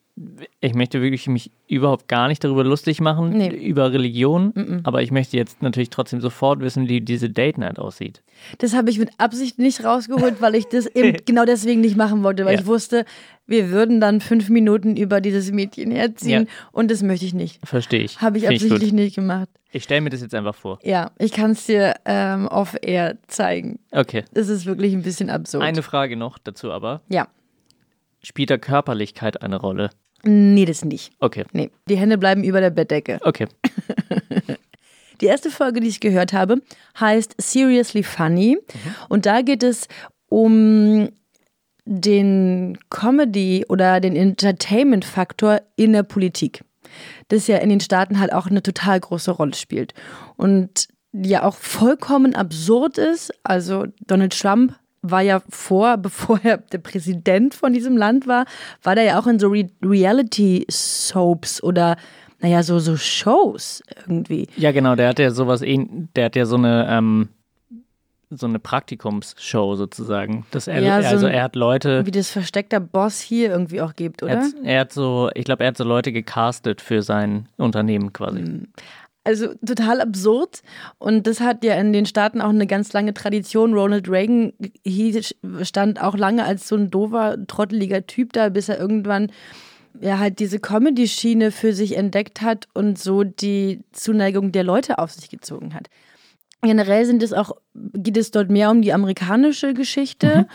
ich 0.62 0.74
möchte 0.74 1.02
wirklich 1.02 1.28
mich 1.28 1.52
überhaupt 1.68 2.08
gar 2.08 2.30
nicht 2.30 2.42
darüber 2.42 2.64
lustig 2.64 3.02
machen, 3.02 3.32
Nee. 3.38 3.50
über 3.50 3.92
Religion, 3.92 4.54
Mm-mm. 4.54 4.80
aber 4.84 5.02
ich 5.02 5.12
möchte 5.12 5.36
jetzt 5.36 5.62
natürlich 5.62 5.90
trotzdem 5.90 6.22
sofort 6.22 6.62
wissen, 6.62 6.88
wie 6.88 7.02
diese 7.02 7.30
Date 7.30 7.58
Night 7.58 7.80
aussieht. 7.80 8.24
Das 8.60 8.74
habe 8.74 8.90
ich 8.90 8.98
mit 8.98 9.10
Absicht 9.18 9.60
nicht 9.60 9.84
rausgeholt, 9.84 10.42
weil 10.42 10.56
ich 10.56 10.68
das 10.68 10.86
eben 10.86 11.18
genau 11.26 11.44
deswegen 11.44 11.82
nicht 11.82 11.98
machen 11.98 12.24
wollte, 12.24 12.46
weil 12.46 12.54
Ja. 12.56 12.62
ich 12.62 12.66
wusste, 12.66 13.04
wir 13.46 13.72
würden 13.72 14.00
dann 14.00 14.22
fünf 14.22 14.48
Minuten 14.50 14.96
über 14.96 15.20
dieses 15.20 15.52
Mädchen 15.52 15.92
herziehen 15.92 16.44
Ja. 16.48 16.52
und 16.72 16.90
das 16.92 17.04
möchte 17.04 17.26
ich 17.26 17.34
nicht. 17.34 17.60
Verstehe 17.68 18.02
ich. 18.04 18.22
Habe 18.22 18.38
ich 18.38 18.46
Find 18.46 18.56
absichtlich 18.56 18.92
gut. 18.92 19.00
nicht 19.00 19.16
gemacht. 19.16 19.50
Ich 19.74 19.84
stelle 19.84 20.00
mir 20.00 20.12
das 20.12 20.22
jetzt 20.22 20.34
einfach 20.34 20.56
vor. 20.56 20.80
Ja, 20.84 21.12
ich 21.20 21.34
kann 21.34 21.52
es 21.52 21.66
dir 21.66 21.94
ähm, 22.06 22.48
off-air 22.48 23.18
zeigen. 23.28 23.80
Okay. 23.92 24.24
Es 24.34 24.48
ist 24.48 24.66
wirklich 24.66 24.94
ein 24.94 25.02
bisschen 25.02 25.30
absurd. 25.30 25.62
Eine 25.62 25.84
Frage 25.84 26.16
noch 26.16 26.38
dazu 26.38 26.72
aber. 26.72 27.02
ja. 27.10 27.28
Spielt 28.24 28.50
da 28.50 28.58
Körperlichkeit 28.58 29.44
eine 29.44 29.58
Rolle? 29.58 29.92
Nee, 30.28 30.66
das 30.66 30.84
nicht. 30.84 31.14
Okay. 31.20 31.46
Nee, 31.54 31.70
die 31.88 31.98
Hände 31.98 32.18
bleiben 32.18 32.44
über 32.44 32.60
der 32.60 32.72
Bettdecke. 32.72 33.20
Okay. 33.22 33.48
Die 35.22 35.28
erste 35.28 35.50
Folge, 35.50 35.80
die 35.80 35.88
ich 35.88 36.02
gehört 36.02 36.34
habe, 36.34 36.62
heißt 37.00 37.36
Seriously 37.38 38.04
Funny. 38.04 38.58
Und 39.08 39.26
da 39.26 39.42
geht 39.42 39.64
es 39.64 39.88
um 40.28 41.10
den 41.86 42.78
Comedy- 42.90 43.66
oder 43.70 44.02
den 44.02 44.16
Entertainment-Faktor 44.16 45.62
in 45.76 45.94
der 45.94 46.04
Politik. 46.04 46.64
Das 47.30 47.48
ja 47.48 47.58
in 47.58 47.70
den 47.70 47.80
Staaten 47.80 48.20
halt 48.20 48.34
auch 48.34 48.48
eine 48.48 48.64
total 48.64 49.00
große 49.00 49.32
Rolle 49.32 49.54
spielt. 49.54 49.94
Und 50.36 50.88
ja 51.14 51.44
auch 51.44 51.56
vollkommen 51.56 52.36
absurd 52.36 52.98
ist. 52.98 53.34
Also 53.44 53.86
Donald 54.06 54.38
Trump 54.38 54.76
war 55.12 55.22
ja 55.22 55.42
vor, 55.50 55.98
bevor 56.06 56.40
er 56.44 56.58
der 56.58 56.80
Präsident 56.80 57.54
von 57.54 57.74
diesem 57.74 57.98
Land 57.98 58.28
war, 58.28 58.46
war 58.84 58.96
der 58.96 59.04
ja 59.04 59.20
auch 59.20 59.28
in 59.28 59.40
so 59.40 59.50
Re 59.50 59.70
Reality-Soaps 59.84 61.64
oder 61.64 61.98
naja, 62.40 62.64
so, 62.64 62.80
so 62.80 62.98
Shows 62.98 63.82
irgendwie. 64.06 64.48
Ja, 64.58 64.72
genau, 64.72 64.96
der 64.96 65.10
hat 65.10 65.20
ja 65.20 65.32
sowas, 65.32 65.62
der 65.62 66.26
hat 66.26 66.36
ja 66.36 66.46
so 66.46 66.58
eine, 66.58 66.88
ähm, 66.90 67.30
so 68.30 68.48
eine 68.48 68.60
Praktikumsshow 68.60 69.76
sozusagen. 69.76 70.46
Das 70.52 70.68
er, 70.68 70.82
Ja, 70.82 71.02
so 71.02 71.08
also 71.08 71.28
er 71.28 71.44
hat 71.44 71.56
Leute, 71.56 72.06
Wie 72.06 72.12
das 72.12 72.30
versteckter 72.30 72.80
Boss 72.80 73.20
hier 73.20 73.50
irgendwie 73.50 73.82
auch 73.82 73.96
gibt, 73.96 74.22
er 74.22 74.28
oder? 74.28 74.38
hat, 74.42 74.54
er 74.64 74.80
hat 74.82 74.94
so, 74.94 75.30
ich 75.34 75.46
glaube, 75.46 75.64
er 75.64 75.70
hat 75.70 75.78
so 75.78 75.84
Leute 75.84 76.12
gecastet 76.12 76.82
für 76.82 77.02
sein 77.02 77.48
Unternehmen 77.58 78.14
quasi. 78.14 78.42
Mhm. 78.42 78.68
Also 79.26 79.56
total 79.56 80.02
absurd. 80.02 80.62
Und 81.00 81.26
das 81.26 81.42
hat 81.42 81.64
ja 81.64 81.74
in 81.76 81.92
den 81.94 82.06
Staaten 82.06 82.42
auch 82.42 82.50
eine 82.50 82.68
ganz 82.68 82.94
lange 82.94 83.14
Tradition. 83.14 83.74
Ronald 83.74 84.08
Reagan 84.08 84.54
stand 85.64 86.00
auch 86.02 86.16
lange 86.16 86.46
als 86.46 86.68
so 86.68 86.76
ein 86.76 86.92
doofer, 86.92 87.36
trotteliger 87.48 88.06
Typ 88.06 88.34
da, 88.34 88.50
bis 88.50 88.70
er 88.70 88.80
irgendwann 88.80 89.32
ja 90.00 90.20
halt 90.20 90.40
diese 90.40 90.60
Comedy-Schiene 90.60 91.50
für 91.52 91.74
sich 91.74 91.98
entdeckt 91.98 92.42
hat 92.44 92.68
und 92.76 93.00
so 93.00 93.24
die 93.24 93.82
Zuneigung 93.92 94.52
der 94.52 94.64
Leute 94.64 95.00
auf 95.00 95.12
sich 95.12 95.30
gezogen 95.30 95.74
hat. 95.74 95.88
Generell 96.62 97.06
sind 97.06 97.24
es 97.24 97.34
auch, 97.34 97.52
geht 97.74 98.18
es 98.18 98.30
dort 98.30 98.52
mehr 98.52 98.70
um 98.70 98.84
die 98.84 98.94
amerikanische 98.94 99.74
Geschichte. 99.74 100.48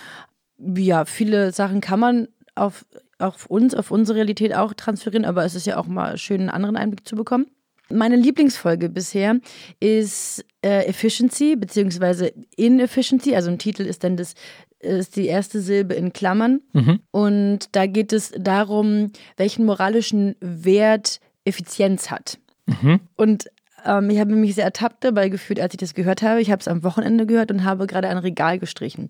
Ja, 0.59 1.05
viele 1.07 1.53
Sachen 1.53 1.81
kann 1.81 1.99
man 1.99 2.29
auf, 2.55 2.85
auf 3.19 3.47
uns, 3.47 3.75
auf 3.75 3.91
unsere 3.91 4.19
Realität 4.19 4.55
auch 4.55 4.75
transferieren, 4.75 5.25
aber 5.25 5.45
es 5.45 5.57
ist 5.57 5.67
ja 5.67 5.77
auch 5.77 5.87
mal 5.87 6.19
schön, 6.19 6.41
einen 6.43 6.51
anderen 6.51 6.77
Einblick 6.77 7.09
zu 7.09 7.17
bekommen. 7.17 7.47
Meine 7.93 8.17
Lieblingsfolge 8.17 8.89
bisher 8.89 9.37
ist 9.81 10.45
äh, 10.63 10.85
Efficiency 10.87 11.57
beziehungsweise 11.57 12.33
Inefficiency. 12.57 13.35
Also 13.35 13.51
im 13.51 13.59
Titel 13.59 13.83
ist 13.83 14.05
dann 14.05 14.17
das 14.17 14.35
ist 14.81 15.17
die 15.17 15.27
erste 15.27 15.61
Silbe 15.61 15.95
in 15.95 16.13
Klammern. 16.13 16.61
Mhm. 16.73 17.01
Und 17.11 17.69
da 17.73 17.87
geht 17.87 18.13
es 18.15 18.33
darum, 18.39 19.13
welchen 19.37 19.67
moralischen 19.67 20.37
Wert 20.41 21.21
Effizienz 21.45 22.11
hat. 22.11 22.39
Mhm. 22.67 23.01
Und 23.17 23.51
ähm, 23.85 24.09
ich 24.11 24.19
habe 24.21 24.35
mich 24.35 24.55
sehr 24.55 24.65
ertappt 24.65 25.05
dabei 25.05 25.29
gefühlt, 25.29 25.61
als 25.61 25.75
ich 25.75 25.79
das 25.81 25.95
gehört 25.95 26.23
habe. 26.23 26.41
Ich 26.41 26.51
habe 26.51 26.61
es 26.61 26.69
am 26.69 26.83
Wochenende 26.83 27.27
gehört 27.27 27.51
und 27.51 27.65
habe 27.65 27.87
gerade 27.87 28.09
ein 28.09 28.19
Regal 28.19 28.59
gestrichen. 28.59 29.09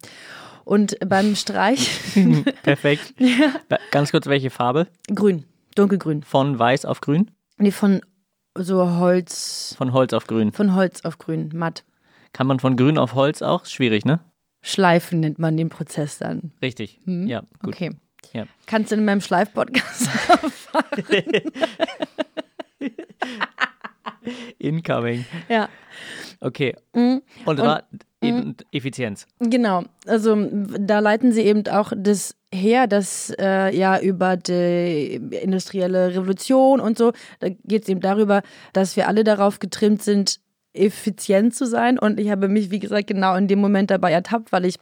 Und 0.64 0.96
beim 1.08 1.34
Streichen 1.36 2.44
Perfekt. 2.62 3.14
Ba- 3.68 3.78
Ganz 3.90 4.10
kurz, 4.10 4.26
welche 4.26 4.50
Farbe? 4.50 4.86
grün, 5.14 5.44
dunkelgrün. 5.74 6.22
Von 6.22 6.58
weiß 6.58 6.84
auf 6.84 7.00
grün? 7.00 7.30
Nee, 7.58 7.70
von 7.72 8.00
so 8.56 8.98
Holz, 8.98 9.74
Von 9.78 9.92
Holz 9.92 10.12
auf 10.12 10.26
grün. 10.26 10.52
von 10.52 10.74
Holz 10.74 11.02
auf 11.04 11.18
grün, 11.18 11.50
matt. 11.54 11.84
Kann 12.32 12.46
man 12.46 12.60
von 12.60 12.76
grün 12.76 12.98
auf 12.98 13.14
Holz 13.14 13.42
auch? 13.42 13.64
Schwierig, 13.66 14.04
ne? 14.04 14.20
Schleifen 14.62 15.20
nennt 15.20 15.38
man 15.38 15.56
den 15.56 15.68
Prozess 15.68 16.18
dann. 16.18 16.52
Richtig. 16.62 17.00
Hm? 17.04 17.26
Ja, 17.26 17.42
gut. 17.62 17.74
Okay. 17.74 17.90
Ja. 18.32 18.44
Kannst 18.66 18.90
du 18.92 18.96
in 18.96 19.04
meinem 19.04 19.20
Schleif-Podcast 19.20 20.08
Incoming. 24.58 25.24
Ja. 25.48 25.68
Okay. 26.40 26.76
Mhm. 26.94 27.22
Und, 27.46 27.60
Und-. 27.60 27.82
Eben 28.22 28.56
Effizienz. 28.72 29.26
Genau, 29.38 29.84
also 30.06 30.36
da 30.78 30.98
leiten 30.98 31.32
sie 31.32 31.42
eben 31.42 31.66
auch 31.68 31.92
das 31.96 32.36
her, 32.52 32.86
dass 32.86 33.32
äh, 33.38 33.74
ja 33.76 33.98
über 34.00 34.36
die 34.36 35.14
industrielle 35.42 36.14
Revolution 36.14 36.80
und 36.80 36.98
so, 36.98 37.12
da 37.38 37.48
geht 37.48 37.82
es 37.82 37.88
eben 37.88 38.00
darüber, 38.00 38.42
dass 38.72 38.96
wir 38.96 39.08
alle 39.08 39.24
darauf 39.24 39.58
getrimmt 39.58 40.02
sind, 40.02 40.40
effizient 40.72 41.54
zu 41.54 41.66
sein. 41.66 41.98
Und 41.98 42.20
ich 42.20 42.30
habe 42.30 42.48
mich, 42.48 42.70
wie 42.70 42.78
gesagt, 42.78 43.06
genau 43.06 43.34
in 43.36 43.48
dem 43.48 43.60
Moment 43.60 43.90
dabei 43.90 44.12
ertappt, 44.12 44.52
weil 44.52 44.64
ich, 44.64 44.76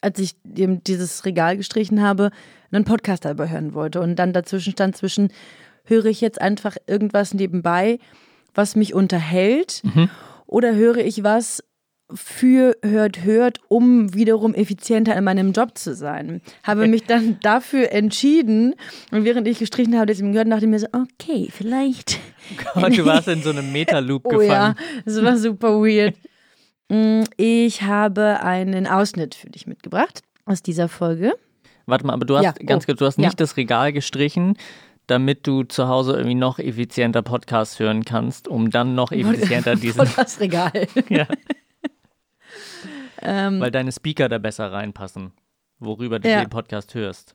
als 0.00 0.18
ich 0.18 0.36
eben 0.56 0.82
dieses 0.84 1.24
Regal 1.24 1.56
gestrichen 1.56 2.02
habe, 2.02 2.30
einen 2.70 2.84
Podcast 2.84 3.24
darüber 3.24 3.48
hören 3.48 3.74
wollte. 3.74 4.00
Und 4.00 4.16
dann 4.16 4.32
dazwischen 4.32 4.72
stand 4.72 4.96
zwischen, 4.96 5.32
höre 5.84 6.06
ich 6.06 6.20
jetzt 6.20 6.40
einfach 6.40 6.76
irgendwas 6.86 7.34
nebenbei, 7.34 7.98
was 8.54 8.76
mich 8.76 8.94
unterhält, 8.94 9.82
oder 10.46 10.74
höre 10.74 10.98
ich 10.98 11.24
was, 11.24 11.62
für 12.14 12.76
hört, 12.82 13.24
hört, 13.24 13.58
um 13.68 14.14
wiederum 14.14 14.54
effizienter 14.54 15.16
in 15.16 15.24
meinem 15.24 15.52
Job 15.52 15.76
zu 15.78 15.94
sein. 15.94 16.40
Habe 16.62 16.86
mich 16.88 17.04
dann 17.04 17.38
dafür 17.42 17.92
entschieden 17.92 18.74
und 19.10 19.24
während 19.24 19.46
ich 19.48 19.58
gestrichen 19.58 19.98
habe, 19.98 20.12
ihm 20.12 20.32
gehört, 20.32 20.50
dachte 20.50 20.64
ich 20.64 20.70
mir 20.70 20.78
so, 20.78 20.86
okay, 20.92 21.48
vielleicht. 21.50 22.18
Gott, 22.74 22.96
du 22.96 23.04
warst 23.04 23.28
in 23.28 23.42
so 23.42 23.50
einem 23.50 23.72
Meta-Loop 23.72 24.22
Oh 24.32 24.40
ja, 24.40 24.74
das 25.04 25.22
war 25.22 25.36
super 25.36 25.80
weird. 25.80 26.14
Mm, 26.88 27.22
Ich 27.36 27.82
habe 27.82 28.40
einen 28.42 28.86
Ausschnitt 28.86 29.34
für 29.34 29.50
dich 29.50 29.66
mitgebracht 29.66 30.22
aus 30.44 30.62
dieser 30.62 30.88
Folge. 30.88 31.34
Warte 31.86 32.06
mal, 32.06 32.12
aber 32.12 32.24
du 32.26 32.36
hast 32.36 32.44
Ja, 32.44 32.52
ganz 32.52 32.84
oh, 32.84 32.86
kurz, 32.86 32.98
du 32.98 33.06
hast 33.06 33.18
ja. 33.18 33.26
nicht 33.26 33.40
das 33.40 33.56
Regal 33.56 33.92
gestrichen, 33.92 34.56
damit 35.06 35.46
du 35.46 35.64
zu 35.64 35.88
Hause 35.88 36.12
irgendwie 36.12 36.34
noch 36.34 36.58
effizienter 36.58 37.22
Podcasts 37.22 37.78
hören 37.78 38.04
kannst, 38.04 38.46
um 38.48 38.70
dann 38.70 38.94
noch 38.94 39.10
effizienter 39.12 39.74
diesen. 39.76 39.98
Podcast-Regal. 39.98 40.86
ja, 41.08 41.26
ähm, 43.22 43.60
weil 43.60 43.70
deine 43.70 43.92
Speaker 43.92 44.28
da 44.28 44.38
besser 44.38 44.70
reinpassen, 44.72 45.32
worüber 45.78 46.18
du 46.18 46.28
Ja. 46.28 46.40
den 46.40 46.50
Podcast 46.50 46.94
hörst. 46.94 47.34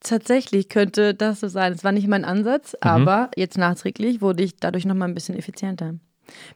tatsächlich 0.00 0.68
könnte 0.68 1.14
das 1.14 1.38
so 1.40 1.46
sein. 1.48 1.72
Es 1.72 1.84
war 1.84 1.92
nicht 1.92 2.08
mein 2.08 2.24
Ansatz, 2.24 2.72
Mhm. 2.74 2.78
aber 2.80 3.30
jetzt 3.36 3.56
nachträglich 3.56 4.20
wurde 4.20 4.42
ich 4.42 4.56
dadurch 4.56 4.84
nochmal 4.84 5.08
ein 5.08 5.14
bisschen 5.14 5.36
effizienter. 5.38 5.92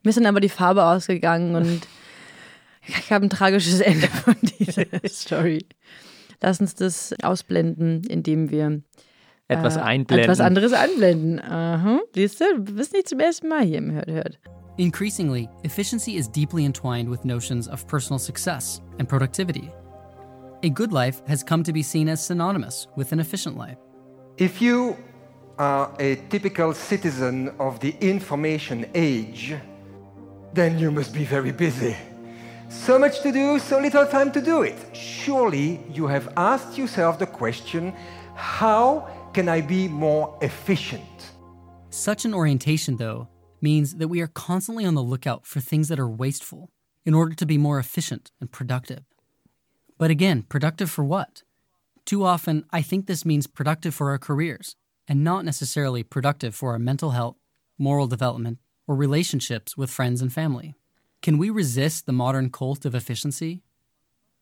Mir 0.02 0.11
ist 0.11 0.16
dann 0.16 0.26
aber 0.26 0.40
die 0.40 0.49
Farbe 0.49 0.85
ausgegangen 0.85 1.54
und 1.54 1.87
ich 2.88 3.12
habe 3.12 3.26
ein 3.26 3.30
tragisches 3.30 3.80
Ende 3.80 4.09
von 4.09 4.35
dieser 4.59 4.85
Story. 5.06 5.64
Lass 6.42 6.61
uns 6.61 6.75
das 6.75 7.14
ausblenden, 7.23 8.02
indem 8.04 8.50
wir 8.50 8.83
Etwas 9.49 9.76
äh, 9.76 9.80
einblenden. 9.80 10.25
Etwas 10.25 10.40
anderes 10.40 10.73
einblenden. 10.73 11.40
Aha. 11.40 12.00
Siehst 12.14 12.40
du, 12.40 12.45
du 12.62 12.75
bist 12.75 12.92
nicht 12.92 13.09
zum 13.09 13.21
ersten 13.21 13.49
Mal 13.49 13.62
hier 13.64 13.78
im 13.78 13.92
Hört 13.92 14.11
Hört. 14.11 14.38
Increasingly, 14.78 15.49
efficiency 15.64 16.16
is 16.16 16.28
deeply 16.28 16.66
entwined 16.66 17.09
with 17.09 17.25
notions 17.25 17.66
of 17.66 17.87
personal 17.88 18.18
success 18.18 18.83
and 18.99 19.09
productivity. 19.09 19.73
A 20.62 20.68
good 20.68 20.92
life 20.92 21.23
has 21.26 21.42
come 21.42 21.62
to 21.62 21.73
be 21.73 21.83
seen 21.83 22.11
as 22.11 22.23
synonymous 22.23 22.87
with 22.95 23.12
an 23.12 23.21
efficient 23.21 23.56
life. 23.56 23.78
If 24.37 24.61
you 24.61 24.99
are 25.59 25.90
a 25.99 26.16
typical 26.28 26.75
citizen 26.75 27.54
of 27.59 27.80
the 27.80 27.97
information 28.02 28.85
age, 28.95 29.54
then 30.52 30.78
you 30.78 30.90
must 30.90 31.14
be 31.14 31.25
very 31.25 31.52
busy. 31.52 31.97
So 32.68 32.99
much 32.99 33.23
to 33.23 33.33
do, 33.33 33.59
so 33.59 33.80
little 33.80 34.06
time 34.06 34.30
to 34.33 34.42
do 34.42 34.61
it. 34.62 34.76
Surely 34.95 35.80
you 35.90 36.06
have 36.06 36.35
asked 36.37 36.76
yourself 36.76 37.18
the 37.18 37.26
question 37.26 37.95
how 38.35 39.09
can 39.33 39.49
I 39.49 39.62
be 39.62 39.88
more 39.88 40.38
efficient? 40.42 41.30
Such 41.88 42.26
an 42.26 42.35
orientation, 42.35 42.97
though, 42.97 43.28
means 43.62 43.96
that 43.96 44.08
we 44.08 44.20
are 44.20 44.26
constantly 44.26 44.84
on 44.84 44.94
the 44.94 45.02
lookout 45.02 45.46
for 45.46 45.60
things 45.60 45.88
that 45.88 45.98
are 45.98 46.08
wasteful 46.08 46.70
in 47.04 47.14
order 47.14 47.34
to 47.34 47.46
be 47.46 47.58
more 47.58 47.78
efficient 47.78 48.30
and 48.40 48.50
productive. 48.50 49.04
But 49.98 50.10
again, 50.10 50.42
productive 50.42 50.90
for 50.90 51.04
what? 51.04 51.42
Too 52.04 52.25
often, 52.25 52.64
I 52.70 52.82
think 52.82 53.06
this 53.06 53.25
means 53.25 53.46
productive 53.46 53.94
for 53.94 54.10
our 54.10 54.18
careers 54.18 54.76
and 55.08 55.25
not 55.25 55.44
necessarily 55.44 56.02
productive 56.02 56.54
for 56.54 56.72
our 56.72 56.78
mental 56.78 57.10
health, 57.10 57.36
moral 57.78 58.06
development, 58.06 58.58
or 58.86 58.94
relationships 58.94 59.76
with 59.76 59.90
friends 59.90 60.20
and 60.20 60.32
family. 60.32 60.75
Can 61.22 61.38
we 61.38 61.50
resist 61.50 62.06
the 62.06 62.12
modern 62.12 62.50
cult 62.50 62.84
of 62.84 62.94
efficiency? 62.94 63.62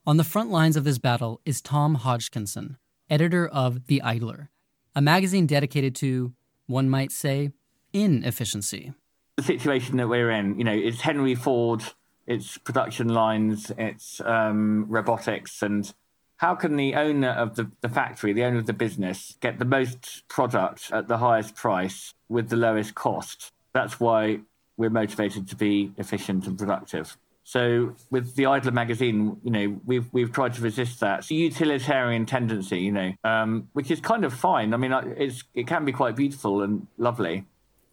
On 0.07 0.17
the 0.17 0.25
front 0.25 0.51
lines 0.51 0.77
of 0.77 0.85
this 0.85 0.99
battle 0.99 1.41
is 1.47 1.63
Tom 1.63 1.95
Hodgkinson, 1.95 2.77
editor 3.09 3.47
of 3.47 3.87
The 3.87 4.03
Idler, 4.03 4.51
a 4.95 5.01
magazine 5.01 5.47
dedicated 5.47 5.95
to, 5.97 6.35
one 6.67 6.91
might 6.91 7.13
say, 7.13 7.53
inefficiency. 7.93 8.93
The 9.37 9.43
situation 9.43 9.97
that 9.97 10.09
we're 10.09 10.31
in. 10.31 10.59
You 10.59 10.65
know, 10.65 10.73
it's 10.73 11.01
Henry 11.01 11.35
Ford, 11.35 11.83
it's 12.27 12.59
production 12.59 13.09
lines, 13.09 13.73
it's 13.77 14.21
um, 14.21 14.87
robotics, 14.89 15.63
and 15.63 15.93
how 16.37 16.55
can 16.55 16.77
the 16.77 16.95
owner 16.95 17.31
of 17.31 17.57
the, 17.57 17.71
the 17.81 17.89
factory, 17.89 18.33
the 18.33 18.45
owner 18.45 18.59
of 18.59 18.67
the 18.67 18.73
business, 18.73 19.37
get 19.41 19.59
the 19.59 19.65
most 19.65 20.27
product 20.29 20.91
at 20.93 21.09
the 21.09 21.19
highest 21.19 21.55
price 21.55 22.15
with 22.29 22.49
the 22.49 22.57
lowest 22.57 22.95
cost? 22.95 23.53
That's 23.73 24.01
why 24.01 24.41
we're 24.77 24.91
motivated 24.91 25.49
to 25.49 25.57
be 25.57 25.93
efficient 25.97 26.47
and 26.47 26.59
productive. 26.59 27.17
So 27.45 27.95
with 28.11 28.37
the 28.37 28.47
Idler 28.47 28.73
magazine, 28.73 29.39
you 29.45 29.51
know, 29.51 29.81
we've 29.85 30.09
we've 30.13 30.33
tried 30.33 30.55
to 30.55 30.63
resist 30.63 31.01
that. 31.01 31.21
It's 31.21 31.31
a 31.31 31.35
utilitarian 31.35 32.25
tendency, 32.25 32.81
you 32.81 32.93
know, 32.93 33.13
um, 33.23 33.69
which 33.75 33.91
is 33.91 34.01
kind 34.01 34.25
of 34.25 34.33
fine. 34.33 34.73
I 34.73 34.79
mean, 34.79 34.93
it's 35.17 35.45
it 35.53 35.67
can 35.67 35.85
be 35.85 35.93
quite 35.93 36.17
beautiful 36.17 36.63
and 36.63 36.87
lovely, 36.97 37.45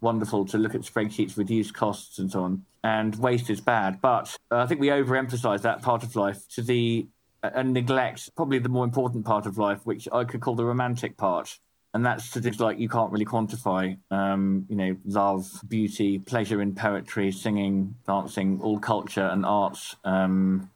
wonderful 0.01 0.45
to 0.45 0.57
look 0.57 0.75
at 0.75 0.81
spreadsheets, 0.81 1.37
reduce 1.37 1.71
costs, 1.71 2.19
and 2.19 2.31
so 2.31 2.43
on. 2.43 2.65
And 2.83 3.15
waste 3.15 3.49
is 3.49 3.61
bad, 3.61 4.01
but 4.01 4.35
I 4.49 4.65
think 4.65 4.81
we 4.81 4.87
overemphasize 4.87 5.61
that 5.61 5.81
part 5.81 6.03
of 6.03 6.15
life 6.15 6.47
to 6.55 6.61
the 6.61 7.07
and 7.43 7.73
neglect 7.73 8.29
probably 8.35 8.59
the 8.59 8.69
more 8.69 8.83
important 8.83 9.25
part 9.25 9.45
of 9.45 9.57
life, 9.57 9.79
which 9.83 10.07
I 10.11 10.23
could 10.23 10.41
call 10.41 10.55
the 10.55 10.65
romantic 10.65 11.17
part. 11.17 11.57
And 11.93 12.05
that's 12.05 12.31
to 12.31 12.41
things 12.41 12.59
like 12.59 12.79
you 12.79 12.87
can't 12.87 13.11
really 13.11 13.25
quantify, 13.25 13.97
um, 14.11 14.65
you 14.69 14.77
know, 14.77 14.95
love, 15.05 15.49
beauty, 15.67 16.19
pleasure 16.19 16.61
in 16.61 16.73
poetry, 16.73 17.31
singing, 17.31 17.95
dancing, 18.07 18.61
all 18.61 18.79
culture 18.79 19.25
and 19.25 19.45
arts, 19.45 19.97
um, 20.05 20.69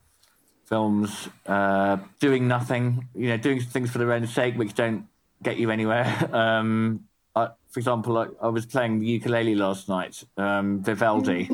films, 0.65 1.29
uh, 1.45 1.97
doing 2.19 2.49
nothing, 2.49 3.07
you 3.15 3.29
know, 3.29 3.37
doing 3.37 3.61
things 3.61 3.91
for 3.91 3.99
their 3.99 4.11
own 4.11 4.27
sake, 4.27 4.55
which 4.55 4.73
don't 4.73 5.07
get 5.41 5.57
you 5.57 5.71
anywhere. 5.71 6.29
Um, 6.33 7.05
I, 7.35 7.49
for 7.69 7.79
example, 7.79 8.17
I, 8.17 8.27
I 8.41 8.47
was 8.47 8.65
playing 8.65 8.99
the 8.99 9.07
ukulele 9.07 9.55
last 9.55 9.89
night, 9.89 10.23
um, 10.37 10.81
Vivaldi. 10.81 11.49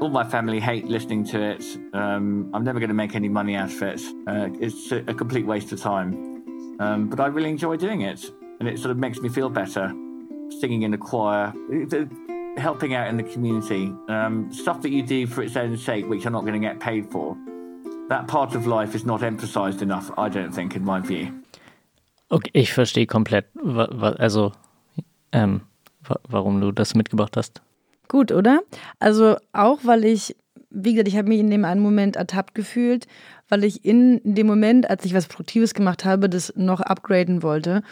All 0.00 0.08
my 0.08 0.24
family 0.24 0.60
hate 0.60 0.86
listening 0.86 1.24
to 1.26 1.42
it. 1.42 1.62
Um, 1.92 2.50
I'm 2.54 2.64
never 2.64 2.78
going 2.78 2.88
to 2.88 2.94
make 2.94 3.14
any 3.14 3.28
money 3.28 3.54
out 3.54 3.70
of 3.70 3.82
it. 3.82 4.00
Uh, 4.26 4.48
it's 4.58 4.90
a, 4.92 4.98
a 5.08 5.14
complete 5.14 5.44
waste 5.44 5.70
of 5.72 5.80
time. 5.80 6.78
Um, 6.80 7.08
but 7.08 7.20
I 7.20 7.26
really 7.26 7.50
enjoy 7.50 7.76
doing 7.76 8.02
it, 8.02 8.30
and 8.60 8.68
it 8.68 8.78
sort 8.78 8.92
of 8.92 8.96
makes 8.96 9.18
me 9.18 9.28
feel 9.28 9.50
better. 9.50 9.92
Singing 10.60 10.82
in 10.82 10.94
a 10.94 10.98
choir, 10.98 11.52
helping 12.56 12.94
out 12.94 13.08
in 13.08 13.18
the 13.18 13.22
community, 13.24 13.92
um, 14.08 14.50
stuff 14.50 14.80
that 14.82 14.90
you 14.90 15.02
do 15.02 15.26
for 15.26 15.42
its 15.42 15.56
own 15.56 15.76
sake, 15.76 16.08
which 16.08 16.24
you're 16.24 16.32
not 16.32 16.46
going 16.46 16.54
to 16.54 16.66
get 16.66 16.80
paid 16.80 17.10
for. 17.10 17.36
That 18.08 18.26
part 18.26 18.54
of 18.54 18.66
life 18.66 18.94
is 18.94 19.04
not 19.04 19.22
emphasized 19.22 19.82
enough, 19.82 20.10
I 20.16 20.30
don't 20.30 20.52
think, 20.52 20.74
in 20.74 20.82
my 20.82 21.00
view. 21.00 21.42
Okay, 22.30 22.50
ich 22.52 22.72
verstehe 22.72 23.06
komplett, 23.06 23.46
also 24.18 24.52
ähm, 25.32 25.62
wa, 26.02 26.18
warum 26.28 26.60
du 26.60 26.72
das 26.72 26.94
mitgebracht 26.94 27.36
hast. 27.36 27.62
Gut, 28.08 28.32
oder? 28.32 28.60
Also 28.98 29.36
auch, 29.52 29.80
weil 29.82 30.04
ich, 30.04 30.36
wie 30.70 30.92
gesagt, 30.92 31.08
ich 31.08 31.16
habe 31.16 31.28
mich 31.28 31.40
in 31.40 31.50
dem 31.50 31.64
einen 31.64 31.80
Moment 31.80 32.16
ertappt 32.16 32.54
gefühlt, 32.54 33.06
weil 33.48 33.64
ich 33.64 33.84
in 33.84 34.20
dem 34.24 34.46
Moment, 34.46 34.88
als 34.90 35.04
ich 35.04 35.14
was 35.14 35.26
Produktives 35.26 35.74
gemacht 35.74 36.04
habe, 36.04 36.28
das 36.28 36.52
noch 36.56 36.80
upgraden 36.80 37.42
wollte. 37.42 37.82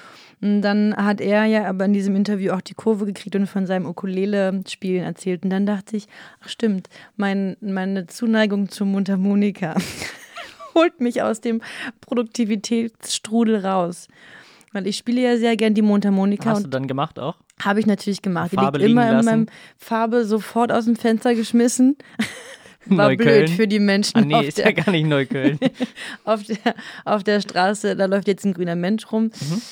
Und 0.42 0.60
dann 0.60 0.94
hat 0.96 1.20
er 1.22 1.46
ja 1.46 1.66
aber 1.66 1.86
in 1.86 1.94
diesem 1.94 2.14
Interview 2.14 2.52
auch 2.52 2.60
die 2.60 2.74
Kurve 2.74 3.06
gekriegt 3.06 3.36
und 3.36 3.46
von 3.46 3.66
seinem 3.66 3.86
Ukulele-Spielen 3.86 5.02
erzählt. 5.02 5.44
Und 5.44 5.50
dann 5.50 5.64
dachte 5.64 5.96
ich, 5.96 6.08
ach 6.42 6.48
stimmt, 6.50 6.88
mein, 7.16 7.56
meine 7.60 8.06
Zuneigung 8.06 8.68
zum 8.68 8.92
Mundharmonika 8.92 9.76
holt 10.76 11.00
mich 11.00 11.22
aus 11.22 11.40
dem 11.40 11.60
Produktivitätsstrudel 12.00 13.66
raus. 13.66 14.06
Weil 14.72 14.86
ich 14.86 14.96
spiele 14.96 15.22
ja 15.22 15.36
sehr 15.38 15.56
gern 15.56 15.74
die 15.74 15.82
Mundharmonika. 15.82 16.50
Hast 16.50 16.64
du 16.64 16.68
dann 16.68 16.86
gemacht 16.86 17.18
auch? 17.18 17.36
Habe 17.60 17.80
ich 17.80 17.86
natürlich 17.86 18.22
gemacht. 18.22 18.52
Die 18.52 18.56
Farbe 18.56 18.78
liegt 18.78 18.90
immer 18.90 19.06
liegen 19.06 19.18
in 19.20 19.24
meinem 19.24 19.44
lassen? 19.46 19.60
Farbe 19.78 20.24
sofort 20.24 20.70
aus 20.70 20.84
dem 20.84 20.96
Fenster 20.96 21.34
geschmissen. 21.34 21.96
War 22.84 23.08
Neukölln? 23.08 23.46
blöd 23.46 23.50
für 23.50 23.66
die 23.66 23.80
Menschen. 23.80 24.18
Ah, 24.18 24.20
nee, 24.20 24.34
auf 24.34 24.44
ist 24.44 24.58
der, 24.58 24.66
ja 24.66 24.72
gar 24.72 24.92
nicht 24.92 25.06
Neukölln. 25.06 25.58
auf, 26.24 26.44
der, 26.44 26.74
auf 27.04 27.24
der 27.24 27.40
Straße, 27.40 27.96
da 27.96 28.04
läuft 28.04 28.28
jetzt 28.28 28.44
ein 28.44 28.54
grüner 28.54 28.76
Mensch 28.76 29.10
rum. 29.10 29.24
Mhm. 29.24 29.62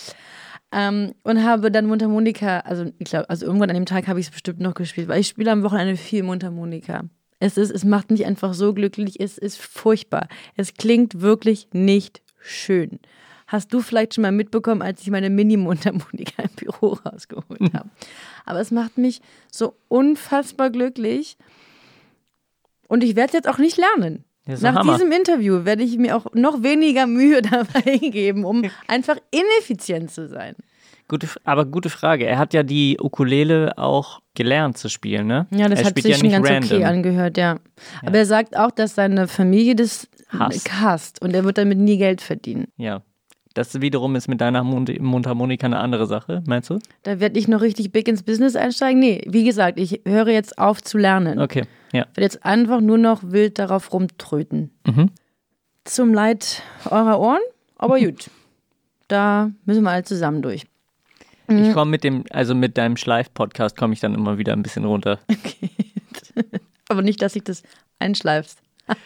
Ähm, 0.72 1.14
und 1.22 1.44
habe 1.44 1.70
dann 1.70 1.86
Mundharmonika, 1.86 2.60
also 2.60 2.86
ich 2.98 3.10
glaube, 3.10 3.30
also 3.30 3.46
irgendwann 3.46 3.70
an 3.70 3.76
dem 3.76 3.86
Tag 3.86 4.08
habe 4.08 4.18
ich 4.18 4.26
es 4.26 4.32
bestimmt 4.32 4.58
noch 4.58 4.74
gespielt, 4.74 5.06
weil 5.06 5.20
ich 5.20 5.28
spiele 5.28 5.52
am 5.52 5.62
Wochenende 5.62 5.96
viel 5.96 6.24
Mundharmonika. 6.24 7.04
Es 7.40 7.56
ist, 7.56 7.70
es 7.70 7.84
macht 7.84 8.10
mich 8.10 8.26
einfach 8.26 8.54
so 8.54 8.72
glücklich, 8.72 9.20
es 9.20 9.38
ist 9.38 9.60
furchtbar. 9.60 10.28
Es 10.56 10.74
klingt 10.74 11.20
wirklich 11.20 11.68
nicht 11.72 12.22
schön. 12.40 13.00
Hast 13.46 13.72
du 13.72 13.80
vielleicht 13.80 14.14
schon 14.14 14.22
mal 14.22 14.32
mitbekommen, 14.32 14.82
als 14.82 15.02
ich 15.02 15.10
meine 15.10 15.30
Mini-Mundharmonika 15.30 16.42
im 16.42 16.50
Büro 16.56 16.98
rausgeholt 17.04 17.74
habe. 17.74 17.90
Aber 18.46 18.60
es 18.60 18.70
macht 18.70 18.98
mich 18.98 19.20
so 19.50 19.74
unfassbar 19.88 20.70
glücklich. 20.70 21.36
Und 22.88 23.04
ich 23.04 23.16
werde 23.16 23.28
es 23.28 23.32
jetzt 23.34 23.48
auch 23.48 23.58
nicht 23.58 23.76
lernen. 23.76 24.24
Nach 24.46 24.74
Hammer. 24.74 24.92
diesem 24.92 25.10
Interview 25.10 25.64
werde 25.64 25.82
ich 25.82 25.96
mir 25.96 26.16
auch 26.16 26.26
noch 26.34 26.62
weniger 26.62 27.06
Mühe 27.06 27.40
dabei 27.42 27.98
geben, 27.98 28.44
um 28.44 28.62
einfach 28.88 29.16
ineffizient 29.30 30.10
zu 30.10 30.28
sein. 30.28 30.54
Gute, 31.08 31.28
aber 31.44 31.66
gute 31.66 31.90
Frage. 31.90 32.26
Er 32.26 32.38
hat 32.38 32.54
ja 32.54 32.62
die 32.62 32.98
Ukulele 33.00 33.76
auch 33.76 34.20
gelernt 34.34 34.78
zu 34.78 34.88
spielen, 34.88 35.26
ne? 35.26 35.46
Ja, 35.50 35.68
das 35.68 35.80
er 35.80 35.86
hat 35.86 35.96
sich 35.96 36.06
ja 36.06 36.16
schon 36.16 36.28
nicht 36.28 36.36
ganz 36.36 36.48
random. 36.48 36.78
okay 36.78 36.84
angehört, 36.84 37.36
ja. 37.36 37.58
Aber 38.04 38.18
er 38.18 38.26
sagt 38.26 38.56
auch, 38.56 38.70
dass 38.70 38.94
seine 38.94 39.28
Familie 39.28 39.74
das 39.76 40.08
Hasst. 40.28 40.80
hasst 40.80 41.22
und 41.22 41.34
er 41.34 41.44
wird 41.44 41.58
damit 41.58 41.78
nie 41.78 41.98
Geld 41.98 42.22
verdienen. 42.22 42.68
Ja. 42.76 43.02
Das 43.52 43.80
wiederum 43.80 44.16
ist 44.16 44.26
mit 44.26 44.40
deiner 44.40 44.64
Mund 44.64 45.00
Mundharmonika 45.00 45.66
eine 45.66 45.78
andere 45.78 46.06
Sache, 46.06 46.42
meinst 46.46 46.70
du? 46.70 46.80
Da 47.04 47.20
werde 47.20 47.38
ich 47.38 47.46
noch 47.46 47.60
richtig 47.60 47.92
big 47.92 48.08
ins 48.08 48.24
Business 48.24 48.56
einsteigen. 48.56 48.98
Nee, 48.98 49.22
wie 49.28 49.44
gesagt, 49.44 49.78
ich 49.78 50.00
höre 50.04 50.28
jetzt 50.28 50.58
auf 50.58 50.82
zu 50.82 50.98
lernen. 50.98 51.40
Okay, 51.40 51.62
ja. 51.92 52.02
Ich 52.02 52.16
werde 52.16 52.22
jetzt 52.22 52.44
einfach 52.44 52.80
nur 52.80 52.98
noch 52.98 53.22
wild 53.22 53.60
darauf 53.60 53.92
rumtröten. 53.92 54.72
Mhm. 54.84 55.10
Zum 55.84 56.12
Leid 56.12 56.62
eurer 56.90 57.20
Ohren, 57.20 57.42
aber 57.76 58.00
gut. 58.00 58.28
Da 59.06 59.50
müssen 59.66 59.84
wir 59.84 59.90
alle 59.90 60.02
zusammen 60.02 60.42
durch. 60.42 60.66
Mhm. 61.46 61.64
Ich 61.64 61.72
komme 61.72 61.90
mit 61.90 62.04
dem, 62.04 62.24
also 62.30 62.54
mit 62.54 62.76
deinem 62.78 62.96
Schleif-Podcast 62.96 63.76
komme 63.76 63.92
ich 63.94 64.00
dann 64.00 64.14
immer 64.14 64.38
wieder 64.38 64.52
ein 64.52 64.62
bisschen 64.62 64.84
runter. 64.84 65.18
Aber 66.88 67.02
nicht, 67.02 67.20
dass 67.22 67.36
ich 67.36 67.44
das 67.44 67.62
einschleifst. 67.98 68.58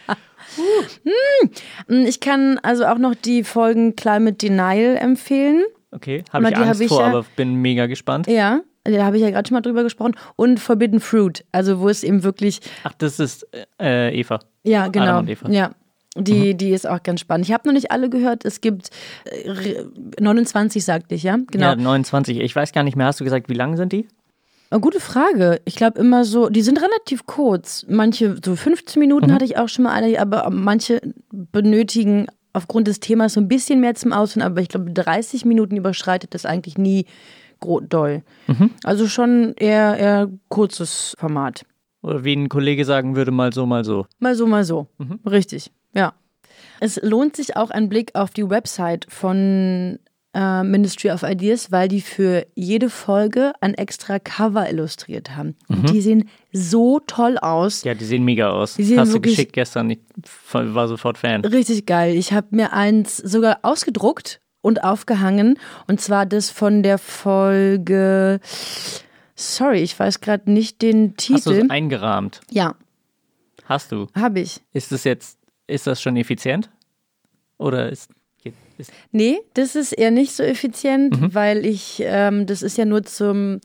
Hm, 1.88 2.06
Ich 2.06 2.20
kann 2.20 2.58
also 2.62 2.86
auch 2.86 2.98
noch 2.98 3.14
die 3.14 3.44
Folgen 3.44 3.96
Climate 3.96 4.36
Denial 4.36 4.96
empfehlen. 4.96 5.62
Okay, 5.90 6.24
habe 6.32 6.48
ich 6.48 6.56
Angst 6.56 6.68
hab 6.68 6.80
ich 6.80 6.88
vor, 6.88 7.00
ja- 7.00 7.06
aber 7.08 7.24
bin 7.36 7.54
mega 7.56 7.86
gespannt. 7.86 8.26
Ja, 8.28 8.60
da 8.84 9.04
habe 9.04 9.16
ich 9.16 9.22
ja 9.22 9.30
gerade 9.30 9.46
schon 9.48 9.54
mal 9.56 9.60
drüber 9.60 9.82
gesprochen. 9.82 10.14
Und 10.36 10.58
Forbidden 10.60 11.00
Fruit, 11.00 11.44
also 11.52 11.80
wo 11.80 11.88
es 11.88 12.02
eben 12.02 12.22
wirklich, 12.22 12.60
Ach, 12.84 12.92
das 12.98 13.20
ist 13.20 13.46
äh, 13.80 14.18
Eva. 14.18 14.40
ja, 14.64 14.88
genau. 14.88 15.22
Ja. 15.48 15.70
Die, 16.24 16.54
die 16.56 16.70
ist 16.70 16.86
auch 16.86 17.02
ganz 17.02 17.20
spannend. 17.20 17.46
Ich 17.46 17.52
habe 17.52 17.66
noch 17.68 17.72
nicht 17.74 17.90
alle 17.90 18.08
gehört. 18.10 18.44
Es 18.44 18.60
gibt 18.60 18.90
äh, 19.24 19.84
29, 20.20 20.84
sagte 20.84 21.14
ich, 21.14 21.22
ja? 21.22 21.38
Genau. 21.50 21.66
Ja, 21.66 21.76
29. 21.76 22.38
Ich 22.40 22.54
weiß 22.54 22.72
gar 22.72 22.82
nicht 22.82 22.96
mehr. 22.96 23.06
Hast 23.06 23.20
du 23.20 23.24
gesagt, 23.24 23.48
wie 23.48 23.54
lang 23.54 23.76
sind 23.76 23.92
die? 23.92 24.06
Eine 24.70 24.80
gute 24.80 25.00
Frage. 25.00 25.60
Ich 25.64 25.76
glaube 25.76 25.98
immer 25.98 26.24
so, 26.24 26.48
die 26.50 26.60
sind 26.62 26.78
relativ 26.82 27.24
kurz. 27.26 27.86
Manche, 27.88 28.36
so 28.44 28.54
15 28.54 29.00
Minuten 29.00 29.28
Mhm. 29.28 29.32
hatte 29.34 29.44
ich 29.44 29.56
auch 29.56 29.68
schon 29.68 29.84
mal 29.84 29.92
eine, 29.92 30.18
aber 30.20 30.50
manche 30.50 31.00
benötigen 31.32 32.26
aufgrund 32.52 32.88
des 32.88 33.00
Themas 33.00 33.34
so 33.34 33.40
ein 33.40 33.48
bisschen 33.48 33.80
mehr 33.80 33.94
zum 33.94 34.12
Ausführen, 34.12 34.44
aber 34.44 34.60
ich 34.60 34.68
glaube 34.68 34.90
30 34.90 35.44
Minuten 35.44 35.76
überschreitet 35.76 36.34
das 36.34 36.44
eigentlich 36.44 36.76
nie 36.76 37.06
doll. 37.88 38.22
Mhm. 38.46 38.70
Also 38.84 39.06
schon 39.08 39.54
eher, 39.56 39.96
eher 39.96 40.28
kurzes 40.48 41.14
Format. 41.18 41.64
Oder 42.02 42.22
wie 42.24 42.34
ein 42.34 42.48
Kollege 42.48 42.84
sagen 42.84 43.16
würde, 43.16 43.30
mal 43.32 43.52
so, 43.52 43.66
mal 43.66 43.84
so. 43.84 44.06
Mal 44.20 44.34
so, 44.36 44.46
mal 44.46 44.64
so. 44.64 44.86
Mhm. 44.98 45.18
Richtig, 45.26 45.72
ja. 45.98 46.14
Es 46.80 47.00
lohnt 47.02 47.34
sich 47.34 47.56
auch 47.56 47.70
ein 47.70 47.88
Blick 47.88 48.14
auf 48.14 48.30
die 48.30 48.48
Website 48.48 49.06
von 49.08 49.98
äh, 50.32 50.62
Ministry 50.62 51.10
of 51.10 51.24
Ideas, 51.24 51.72
weil 51.72 51.88
die 51.88 52.00
für 52.00 52.46
jede 52.54 52.88
Folge 52.88 53.52
ein 53.60 53.74
extra 53.74 54.20
Cover 54.20 54.68
illustriert 54.70 55.36
haben. 55.36 55.56
Mhm. 55.68 55.86
Die 55.86 56.00
sehen 56.00 56.28
so 56.52 57.00
toll 57.00 57.36
aus. 57.38 57.82
Ja, 57.82 57.94
die 57.94 58.04
sehen 58.04 58.24
mega 58.24 58.50
aus. 58.50 58.74
Die 58.74 58.84
sehen 58.84 59.00
Hast 59.00 59.12
du 59.12 59.20
geschickt 59.20 59.54
gestern. 59.54 59.90
Ich 59.90 59.98
war 60.52 60.86
sofort 60.86 61.18
Fan. 61.18 61.44
Richtig 61.44 61.84
geil. 61.86 62.14
Ich 62.14 62.32
habe 62.32 62.46
mir 62.52 62.72
eins 62.72 63.16
sogar 63.16 63.58
ausgedruckt 63.62 64.40
und 64.60 64.84
aufgehangen. 64.84 65.58
Und 65.88 66.00
zwar 66.00 66.26
das 66.26 66.50
von 66.50 66.84
der 66.84 66.98
Folge. 66.98 68.38
Sorry, 69.34 69.80
ich 69.82 69.98
weiß 69.98 70.20
gerade 70.20 70.50
nicht 70.50 70.80
den 70.82 71.14
Hast 71.18 71.46
du 71.46 71.50
Titel. 71.50 71.64
es 71.64 71.70
eingerahmt? 71.70 72.40
ja, 72.50 72.74
Hast 73.64 73.92
du. 73.92 74.06
habe 74.14 74.40
ich. 74.40 74.60
Ist 74.72 74.92
das 74.92 75.04
jetzt, 75.04 75.37
ist 75.68 75.86
das 75.86 76.02
schon 76.02 76.16
effizient? 76.16 76.68
Oder 77.58 77.90
ist, 77.90 78.10
ist 78.78 78.92
Nee, 79.12 79.38
das 79.54 79.74
ist 79.76 79.92
eher 79.92 80.10
nicht 80.10 80.32
so 80.32 80.42
effizient, 80.42 81.20
Mhm. 81.20 81.34
weil 81.34 81.64
ich, 81.66 82.00
ähm, 82.04 82.46
das 82.46 82.62
ist 82.62 82.76
ja 82.78 82.84
nur 82.84 83.02
zum, 83.04 83.60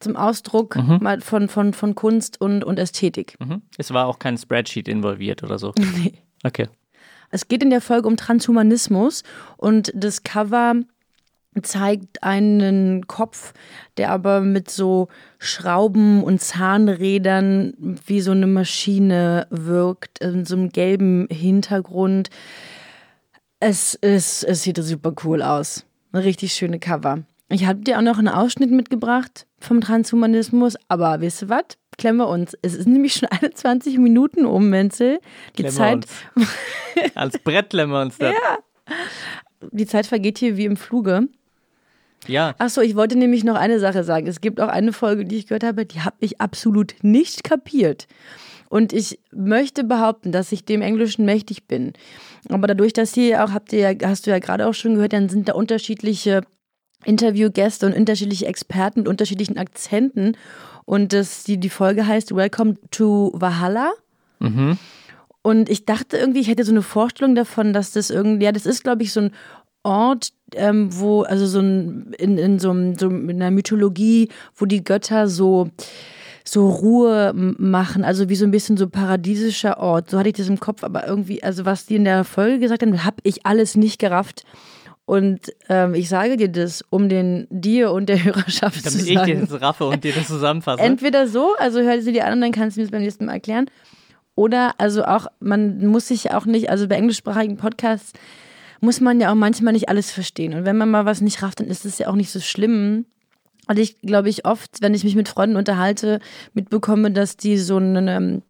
zum 0.00 0.16
Ausdruck 0.16 0.76
Mhm. 0.76 0.98
mal 1.00 1.20
von, 1.20 1.48
von, 1.48 1.72
von 1.72 1.94
Kunst 1.94 2.40
und, 2.40 2.64
und 2.64 2.78
Ästhetik. 2.78 3.36
mhm. 3.40 3.62
es 3.78 3.92
war 3.92 4.06
auch 4.06 4.18
kein 4.18 4.36
Spreadsheet 4.38 4.88
involviert 4.88 5.42
oder 5.42 5.58
so? 5.58 5.72
Nee. 5.96 6.14
Okay. 6.44 6.68
Es 7.30 7.46
geht 7.46 7.62
in 7.62 7.70
der 7.70 7.80
Folge 7.80 8.08
um 8.08 8.16
Transhumanismus 8.16 9.22
und 9.56 9.92
das 9.94 10.24
Cover 10.24 10.74
zeigt 11.62 12.22
einen 12.22 13.06
Kopf, 13.06 13.52
der 13.96 14.10
aber 14.10 14.40
mit 14.40 14.70
so 14.70 15.08
Schrauben 15.38 16.22
und 16.22 16.40
Zahnrädern 16.40 17.74
wie 18.06 18.20
so 18.20 18.30
eine 18.30 18.46
Maschine 18.46 19.46
wirkt, 19.50 20.20
in 20.20 20.44
so 20.44 20.56
einem 20.56 20.70
gelben 20.70 21.26
Hintergrund. 21.30 22.30
Es, 23.58 23.94
ist, 23.94 24.44
es 24.44 24.62
sieht 24.62 24.78
super 24.78 25.12
cool 25.24 25.42
aus. 25.42 25.84
Eine 26.12 26.24
richtig 26.24 26.52
schöne 26.52 26.78
Cover. 26.78 27.24
Ich 27.48 27.66
habe 27.66 27.80
dir 27.80 27.98
auch 27.98 28.02
noch 28.02 28.18
einen 28.18 28.28
Ausschnitt 28.28 28.70
mitgebracht 28.70 29.46
vom 29.58 29.80
Transhumanismus, 29.80 30.76
aber 30.88 31.20
wisst 31.20 31.42
ihr 31.42 31.48
was? 31.48 31.64
Klemmen 31.98 32.18
wir 32.18 32.28
uns. 32.28 32.56
Es 32.62 32.74
ist 32.74 32.86
nämlich 32.86 33.14
schon 33.14 33.28
21 33.28 33.98
Minuten 33.98 34.46
um, 34.46 34.70
Menzel. 34.70 35.18
Die 35.58 35.62
Klemmen 35.62 35.76
Zeit. 35.76 36.06
uns. 36.36 36.48
Als 37.14 37.38
Brett 37.40 37.70
klemmen 37.70 37.92
wir 37.92 38.02
uns 38.02 38.18
da. 38.18 38.30
ja. 38.30 38.58
Die 39.72 39.86
Zeit 39.86 40.06
vergeht 40.06 40.38
hier 40.38 40.56
wie 40.56 40.64
im 40.64 40.76
Fluge. 40.76 41.28
Ja. 42.26 42.54
Achso, 42.58 42.80
ich 42.80 42.96
wollte 42.96 43.16
nämlich 43.16 43.44
noch 43.44 43.56
eine 43.56 43.80
Sache 43.80 44.04
sagen. 44.04 44.26
Es 44.26 44.40
gibt 44.40 44.60
auch 44.60 44.68
eine 44.68 44.92
Folge, 44.92 45.24
die 45.24 45.36
ich 45.36 45.46
gehört 45.46 45.64
habe, 45.64 45.86
die 45.86 46.00
habe 46.00 46.16
ich 46.20 46.40
absolut 46.40 46.94
nicht 47.02 47.44
kapiert. 47.44 48.06
Und 48.68 48.92
ich 48.92 49.18
möchte 49.32 49.82
behaupten, 49.82 50.30
dass 50.30 50.52
ich 50.52 50.64
dem 50.64 50.80
Englischen 50.80 51.24
mächtig 51.24 51.66
bin. 51.66 51.92
Aber 52.48 52.68
dadurch, 52.68 52.92
dass 52.92 53.14
hier 53.14 53.44
auch, 53.44 53.52
habt 53.52 53.72
ihr 53.72 53.80
ja, 53.80 54.08
hast 54.08 54.26
du 54.26 54.30
ja 54.30 54.38
gerade 54.38 54.68
auch 54.68 54.74
schon 54.74 54.94
gehört, 54.94 55.12
dann 55.12 55.28
sind 55.28 55.48
da 55.48 55.54
unterschiedliche 55.54 56.42
Interviewgäste 57.04 57.86
und 57.86 57.96
unterschiedliche 57.96 58.46
Experten 58.46 59.00
mit 59.00 59.08
unterschiedlichen 59.08 59.58
Akzenten. 59.58 60.36
Und 60.84 61.12
das, 61.12 61.44
die, 61.44 61.58
die 61.58 61.68
Folge 61.68 62.06
heißt 62.06 62.34
Welcome 62.34 62.76
to 62.90 63.32
Valhalla. 63.34 63.92
Mhm. 64.38 64.78
Und 65.42 65.70
ich 65.70 65.86
dachte 65.86 66.18
irgendwie, 66.18 66.40
ich 66.40 66.48
hätte 66.48 66.64
so 66.64 66.72
eine 66.72 66.82
Vorstellung 66.82 67.34
davon, 67.34 67.72
dass 67.72 67.92
das 67.92 68.10
irgendwie, 68.10 68.44
ja, 68.44 68.52
das 68.52 68.66
ist, 68.66 68.84
glaube 68.84 69.02
ich, 69.02 69.12
so 69.12 69.20
ein 69.20 69.30
Ort, 69.82 70.30
ähm, 70.54 70.88
wo, 70.98 71.22
also 71.22 71.46
so 71.46 71.60
ein, 71.60 72.12
in, 72.18 72.38
in 72.38 72.58
so, 72.58 72.70
einem, 72.70 72.98
so 72.98 73.08
in 73.08 73.30
einer 73.30 73.50
Mythologie, 73.50 74.28
wo 74.56 74.66
die 74.66 74.84
Götter 74.84 75.28
so, 75.28 75.70
so 76.44 76.68
Ruhe 76.68 77.32
machen, 77.34 78.04
also 78.04 78.28
wie 78.28 78.36
so 78.36 78.44
ein 78.44 78.50
bisschen 78.50 78.76
so 78.76 78.88
paradiesischer 78.88 79.78
Ort. 79.78 80.10
So 80.10 80.18
hatte 80.18 80.28
ich 80.28 80.36
das 80.36 80.48
im 80.48 80.60
Kopf, 80.60 80.84
aber 80.84 81.06
irgendwie, 81.06 81.42
also 81.42 81.64
was 81.64 81.86
die 81.86 81.96
in 81.96 82.04
der 82.04 82.24
Folge 82.24 82.58
gesagt 82.58 82.82
haben, 82.82 83.04
habe 83.04 83.16
ich 83.22 83.46
alles 83.46 83.76
nicht 83.76 83.98
gerafft. 83.98 84.44
Und 85.06 85.52
ähm, 85.68 85.94
ich 85.94 86.08
sage 86.08 86.36
dir 86.36 86.48
das, 86.48 86.84
um 86.88 87.08
den 87.08 87.48
dir 87.50 87.90
und 87.90 88.08
der 88.08 88.22
Hörerschaft 88.22 88.86
Damit 88.86 89.00
zu 89.00 89.08
ich 89.08 89.14
sagen. 89.14 89.26
dir 89.26 89.46
das 89.46 89.60
raffe 89.60 89.86
und 89.86 90.04
dir 90.04 90.12
das 90.12 90.28
zusammenfasse. 90.28 90.82
Entweder 90.82 91.26
so, 91.26 91.54
also 91.58 91.80
hör 91.80 92.00
sie 92.00 92.12
dir 92.12 92.26
an 92.26 92.34
und 92.34 92.40
dann 92.42 92.52
kannst 92.52 92.76
du 92.76 92.80
mir 92.80 92.84
das 92.84 92.92
beim 92.92 93.02
nächsten 93.02 93.24
Mal 93.24 93.32
erklären. 93.32 93.66
Oder 94.36 94.74
also 94.78 95.04
auch, 95.04 95.26
man 95.40 95.84
muss 95.86 96.06
sich 96.06 96.30
auch 96.30 96.46
nicht, 96.46 96.70
also 96.70 96.86
bei 96.86 96.94
englischsprachigen 96.94 97.56
Podcasts 97.56 98.12
muss 98.80 99.00
man 99.00 99.20
ja 99.20 99.30
auch 99.30 99.34
manchmal 99.36 99.72
nicht 99.72 99.88
alles 99.88 100.10
verstehen. 100.10 100.54
Und 100.54 100.64
wenn 100.64 100.76
man 100.76 100.90
mal 100.90 101.04
was 101.06 101.20
nicht 101.20 101.42
rafft, 101.42 101.60
dann 101.60 101.66
ist 101.68 101.84
es 101.84 101.98
ja 101.98 102.08
auch 102.08 102.14
nicht 102.16 102.30
so 102.30 102.40
schlimm. 102.40 103.06
Und 103.68 103.78
ich 103.78 104.00
glaube 104.00 104.28
ich 104.28 104.44
oft, 104.46 104.80
wenn 104.82 104.94
ich 104.94 105.04
mich 105.04 105.14
mit 105.16 105.28
Freunden 105.28 105.56
unterhalte, 105.56 106.20
mitbekomme, 106.54 107.10
dass 107.10 107.36
die 107.36 107.56
so 107.58 107.76
einen 107.76 108.08
ähm, 108.08 108.42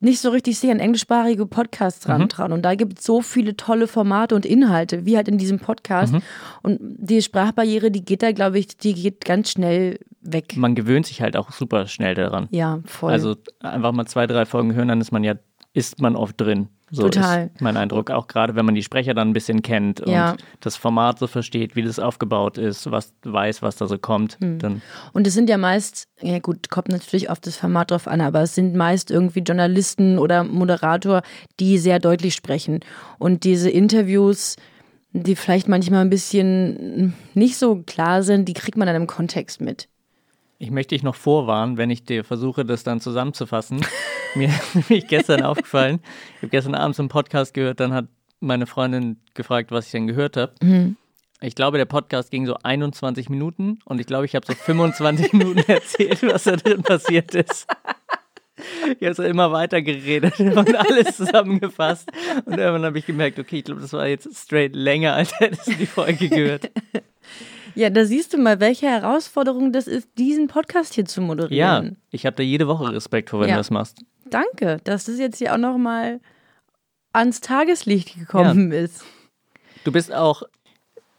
nicht 0.00 0.20
so 0.20 0.30
richtig 0.30 0.56
sich 0.58 0.70
an 0.70 0.78
englischsprachige 0.78 1.46
Podcasts 1.46 2.06
Mhm. 2.06 2.12
rantrauen. 2.12 2.52
Und 2.52 2.62
da 2.62 2.76
gibt 2.76 3.00
es 3.00 3.04
so 3.04 3.20
viele 3.20 3.56
tolle 3.56 3.88
Formate 3.88 4.36
und 4.36 4.46
Inhalte, 4.46 5.04
wie 5.06 5.16
halt 5.16 5.26
in 5.26 5.38
diesem 5.38 5.58
Podcast. 5.58 6.12
Mhm. 6.12 6.22
Und 6.62 6.78
die 6.80 7.20
Sprachbarriere, 7.20 7.90
die 7.90 8.04
geht 8.04 8.22
da, 8.22 8.30
glaube 8.30 8.60
ich, 8.60 8.76
die 8.76 8.94
geht 8.94 9.24
ganz 9.24 9.50
schnell 9.50 9.98
weg. 10.20 10.56
Man 10.56 10.76
gewöhnt 10.76 11.06
sich 11.06 11.20
halt 11.20 11.36
auch 11.36 11.50
super 11.50 11.88
schnell 11.88 12.14
daran. 12.14 12.46
Ja, 12.50 12.78
voll. 12.84 13.10
Also 13.10 13.34
einfach 13.60 13.90
mal 13.92 14.06
zwei, 14.06 14.28
drei 14.28 14.46
Folgen 14.46 14.72
hören, 14.74 14.86
dann 14.88 15.00
ist 15.00 15.10
man 15.10 15.24
ja, 15.24 15.34
ist 15.72 16.00
man 16.00 16.14
oft 16.14 16.40
drin. 16.40 16.68
So 16.90 17.02
Total. 17.08 17.50
ist 17.54 17.60
mein 17.60 17.76
Eindruck. 17.76 18.10
Auch 18.10 18.26
gerade, 18.28 18.54
wenn 18.54 18.64
man 18.64 18.74
die 18.74 18.82
Sprecher 18.82 19.12
dann 19.14 19.28
ein 19.28 19.32
bisschen 19.32 19.62
kennt 19.62 20.00
und 20.00 20.10
Ja. 20.12 20.36
das 20.60 20.76
Format 20.76 21.18
so 21.18 21.26
versteht, 21.26 21.76
wie 21.76 21.82
das 21.82 21.98
aufgebaut 21.98 22.56
ist, 22.58 22.90
was 22.90 23.12
weiß, 23.24 23.60
was 23.62 23.76
da 23.76 23.86
so 23.86 23.98
kommt, 23.98 24.38
Hm. 24.40 24.58
dann 24.58 24.82
Und 25.12 25.26
es 25.26 25.34
sind 25.34 25.50
ja 25.50 25.58
meist, 25.58 26.08
ja 26.22 26.38
gut, 26.38 26.70
kommt 26.70 26.88
natürlich 26.88 27.28
auf 27.30 27.40
das 27.40 27.56
Format 27.56 27.90
drauf 27.90 28.08
an, 28.08 28.20
aber 28.20 28.42
es 28.42 28.54
sind 28.54 28.74
meist 28.74 29.10
irgendwie 29.10 29.40
Journalisten 29.40 30.18
oder 30.18 30.44
Moderator, 30.44 31.22
die 31.60 31.78
sehr 31.78 31.98
deutlich 31.98 32.34
sprechen. 32.34 32.80
Und 33.18 33.44
diese 33.44 33.68
Interviews, 33.70 34.56
die 35.12 35.36
vielleicht 35.36 35.68
manchmal 35.68 36.00
ein 36.02 36.10
bisschen 36.10 37.14
nicht 37.34 37.56
so 37.58 37.82
klar 37.86 38.22
sind, 38.22 38.46
die 38.48 38.54
kriegt 38.54 38.76
man 38.76 38.86
dann 38.86 38.96
im 38.96 39.06
Kontext 39.06 39.60
mit. 39.60 39.88
Ich 40.60 40.72
möchte 40.72 40.96
dich 40.96 41.04
noch 41.04 41.14
vorwarnen, 41.14 41.76
wenn 41.76 41.88
ich 41.88 42.04
dir 42.04 42.24
versuche, 42.24 42.64
das 42.64 42.82
dann 42.82 43.00
zusammenzufassen. 43.00 43.80
Mir 44.34 44.50
ist 44.88 45.08
gestern 45.08 45.42
aufgefallen, 45.42 46.00
ich 46.36 46.42
habe 46.42 46.48
gestern 46.48 46.74
abends 46.74 46.98
einen 46.98 47.08
Podcast 47.08 47.54
gehört, 47.54 47.80
dann 47.80 47.94
hat 47.94 48.06
meine 48.40 48.66
Freundin 48.66 49.20
gefragt, 49.34 49.70
was 49.70 49.86
ich 49.86 49.92
denn 49.92 50.08
gehört 50.08 50.36
habe. 50.36 50.54
Mhm. 50.60 50.96
Ich 51.40 51.54
glaube, 51.54 51.78
der 51.78 51.84
Podcast 51.84 52.32
ging 52.32 52.44
so 52.46 52.56
21 52.60 53.30
Minuten 53.30 53.78
und 53.84 54.00
ich 54.00 54.06
glaube, 54.06 54.26
ich 54.26 54.34
habe 54.34 54.44
so 54.44 54.52
25 54.52 55.32
Minuten 55.32 55.70
erzählt, 55.70 56.22
was 56.24 56.44
da 56.44 56.56
drin 56.56 56.82
passiert 56.82 57.34
ist. 57.36 57.68
Ich 58.98 59.06
habe 59.06 59.14
so 59.14 59.22
immer 59.22 59.52
weiter 59.52 59.80
geredet 59.80 60.40
und 60.40 60.74
alles 60.74 61.16
zusammengefasst. 61.16 62.10
Und 62.44 62.58
irgendwann 62.58 62.84
habe 62.84 62.98
ich 62.98 63.06
gemerkt, 63.06 63.38
okay, 63.38 63.58
ich 63.58 63.64
glaube, 63.64 63.80
das 63.80 63.92
war 63.92 64.08
jetzt 64.08 64.28
straight 64.36 64.74
länger, 64.74 65.14
als 65.14 65.38
hättest 65.38 65.68
du 65.68 65.74
die 65.74 65.86
Folge 65.86 66.28
gehört. 66.28 66.68
Ja, 67.78 67.90
da 67.90 68.04
siehst 68.04 68.32
du 68.34 68.38
mal, 68.38 68.58
welche 68.58 68.86
Herausforderung 68.88 69.72
das 69.72 69.86
ist, 69.86 70.08
diesen 70.18 70.48
Podcast 70.48 70.94
hier 70.94 71.04
zu 71.04 71.20
Ja, 71.20 71.26
moderieren. 71.28 71.96
ich 72.10 72.26
habe 72.26 72.34
da 72.34 72.42
jede 72.42 72.66
Woche 72.66 72.92
Respekt 72.92 73.30
vor, 73.30 73.38
wenn 73.38 73.48
Ja. 73.50 73.54
du 73.54 73.60
das 73.60 73.70
machst. 73.70 73.98
Danke, 74.28 74.78
dass 74.82 75.04
das 75.04 75.18
jetzt 75.20 75.38
hier 75.38 75.54
auch 75.54 75.58
nochmal 75.58 76.18
ans 77.12 77.40
Tageslicht 77.40 78.18
gekommen 78.18 78.72
ist. 78.72 79.04
Du 79.84 79.92
bist 79.92 80.12
auch, 80.12 80.42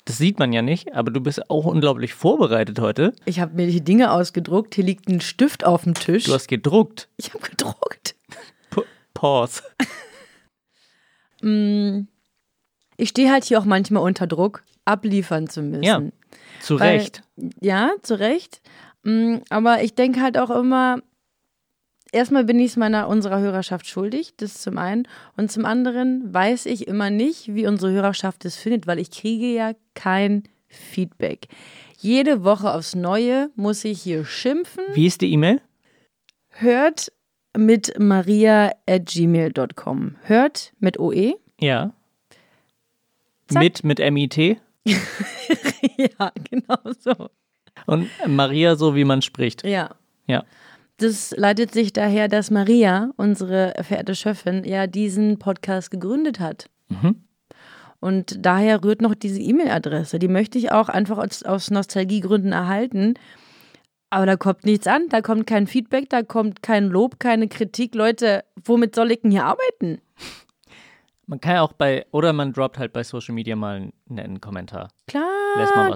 das 0.03 0.17
sieht 0.17 0.37
man 0.37 0.51
ja 0.51 0.61
nicht, 0.61 0.93
aber 0.93 1.11
du 1.11 1.21
bist 1.21 1.49
auch 1.49 1.63
unglaublich 1.63 2.13
vorbereitet 2.13 2.79
heute. 2.79 3.13
Ich 3.23 3.39
habe 3.39 3.55
mir 3.55 3.67
die 3.67 3.79
Dinge 3.81 4.11
ausgedruckt. 4.11 4.75
Hier 4.75 4.83
liegt 4.83 5.07
ein 5.07 5.21
Stift 5.21 5.63
auf 5.65 5.85
dem 5.85 5.93
Tisch. 5.93 6.25
Du 6.25 6.33
hast 6.33 6.49
gedruckt. 6.49 7.07
Ich 7.15 7.33
habe 7.33 7.39
gedruckt. 7.49 8.15
P 8.69 8.81
Pause. 9.13 9.63
Mm, 11.41 12.07
Ich 12.97 13.07
stehe 13.09 13.31
halt 13.31 13.45
hier 13.45 13.59
auch 13.61 13.65
manchmal 13.65 14.03
unter 14.03 14.27
Druck, 14.27 14.61
abliefern 14.83 15.47
zu 15.47 15.61
müssen. 15.61 15.83
Ja, 15.83 16.01
zu 16.61 16.79
Weil- 16.79 16.97
Recht. 16.99 17.21
Ja, 17.61 17.91
zu 18.01 18.19
Recht. 18.19 18.61
Mm, 19.03 19.37
Aber 19.49 19.81
ich 19.83 19.95
denke 19.95 20.21
halt 20.21 20.37
auch 20.37 20.49
immer, 20.49 21.01
erstmal 22.11 22.43
bin 22.43 22.59
ich 22.59 22.71
es 22.71 22.77
meiner 22.77 23.07
unserer 23.07 23.39
Hörerschaft 23.39 23.87
schuldig, 23.87 24.33
das 24.37 24.61
zum 24.61 24.77
einen. 24.77 25.07
Und 25.37 25.49
zum 25.51 25.63
anderen 25.65 26.33
weiß 26.33 26.65
ich 26.65 26.87
immer 26.87 27.09
nicht, 27.09 27.53
wie 27.55 27.65
unsere 27.67 27.91
Hörerschaft 27.93 28.43
es 28.45 28.55
findet, 28.57 28.87
weil 28.87 28.99
ich 28.99 29.11
kriege 29.11 29.47
ja 29.53 29.71
kein 29.93 30.43
Feedback. 30.67 31.47
Jede 31.97 32.43
Woche 32.43 32.73
aufs 32.73 32.95
Neue 32.95 33.49
muss 33.55 33.83
ich 33.85 34.01
hier 34.01 34.25
schimpfen. 34.25 34.83
Wie 34.93 35.07
ist 35.07 35.21
die 35.21 35.31
E-Mail? 35.33 35.61
Hört 36.49 37.11
mit 37.57 37.93
maria.gmail.com. 37.99 40.15
Hört 40.23 40.73
mit 40.79 40.99
OE. 40.99 41.33
Ja. 41.59 41.93
Mit, 43.51 43.83
mit 43.83 43.99
MIT. 43.99 44.57
ja, 44.85 46.31
genau 46.49 46.79
so. 46.99 47.29
Und 47.85 48.09
Maria, 48.27 48.75
so 48.75 48.95
wie 48.95 49.05
man 49.05 49.21
spricht. 49.21 49.65
Ja. 49.65 49.95
Ja. 50.27 50.43
Das 50.97 51.33
leitet 51.37 51.71
sich 51.71 51.93
daher, 51.93 52.27
dass 52.27 52.51
Maria, 52.51 53.11
unsere 53.15 53.73
verehrte 53.81 54.15
Chefin, 54.15 54.63
ja 54.65 54.85
diesen 54.85 55.39
Podcast 55.39 55.91
gegründet 55.91 56.39
hat. 56.39 56.69
Mhm. 56.89 57.23
Und 58.01 58.45
daher 58.45 58.83
rührt 58.83 59.01
noch 59.01 59.15
diese 59.15 59.39
E-Mail-Adresse. 59.39 60.19
Die 60.19 60.27
möchte 60.27 60.57
ich 60.57 60.71
auch 60.71 60.89
einfach 60.89 61.17
aus, 61.17 61.43
aus 61.43 61.71
Nostalgiegründen 61.71 62.51
erhalten. 62.51 63.15
Aber 64.09 64.25
da 64.25 64.35
kommt 64.37 64.65
nichts 64.65 64.87
an, 64.87 65.07
da 65.09 65.21
kommt 65.21 65.47
kein 65.47 65.67
Feedback, 65.67 66.09
da 66.09 66.23
kommt 66.23 66.63
kein 66.63 66.87
Lob, 66.87 67.19
keine 67.19 67.47
Kritik. 67.47 67.95
Leute, 67.95 68.43
womit 68.63 68.95
soll 68.95 69.11
ich 69.11 69.21
denn 69.21 69.31
hier 69.31 69.45
arbeiten? 69.45 70.01
Man 71.29 71.39
kann 71.39 71.55
ja 71.57 71.61
auch 71.61 71.73
bei, 71.73 72.07
oder 72.09 72.33
man 72.33 72.53
droppt 72.53 72.79
halt 72.79 72.91
bei 72.91 73.03
Social 73.03 73.35
Media 73.35 73.55
mal 73.55 73.75
einen 73.75 73.93
netten 74.07 74.41
Kommentar. 74.41 74.87
Klar, 75.05 75.27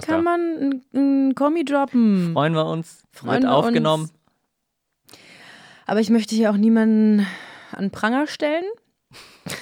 da. 0.06 0.22
man 0.22 0.80
einen- 0.94 1.34
Kommi 1.34 1.64
droppen. 1.64 2.30
Freuen 2.34 2.54
wir 2.54 2.64
uns. 2.66 3.02
Freuen 3.10 3.42
wird 3.42 3.50
wir 3.50 3.52
aufgenommen. 3.52 4.04
Uns. 4.04 4.14
Aber 5.86 5.98
ich 5.98 6.08
möchte 6.08 6.36
hier 6.36 6.52
auch 6.52 6.56
niemanden 6.56 7.26
an 7.72 7.90
Pranger 7.90 8.26
stellen. 8.28 8.64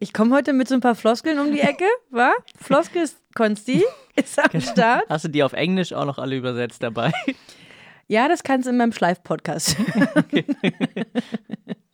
Ich 0.00 0.12
komme 0.12 0.34
heute 0.34 0.52
mit 0.52 0.66
so 0.66 0.74
ein 0.74 0.80
paar 0.80 0.96
Floskeln 0.96 1.38
um 1.38 1.52
die 1.52 1.60
Ecke, 1.60 1.84
wa? 2.10 2.32
Floskel 2.60 3.02
ist 3.04 3.18
Konsti, 3.36 3.84
ist 4.16 4.36
am 4.36 4.60
Start. 4.60 5.04
Hast 5.08 5.26
du 5.26 5.28
die 5.28 5.44
auf 5.44 5.52
Englisch 5.52 5.92
auch 5.92 6.04
noch 6.06 6.18
alle 6.18 6.34
übersetzt 6.34 6.82
dabei? 6.82 7.12
Ja, 8.08 8.26
das 8.26 8.42
kannst 8.42 8.66
du 8.66 8.70
in 8.70 8.78
meinem 8.78 8.90
Schleif-Podcast. 8.90 9.76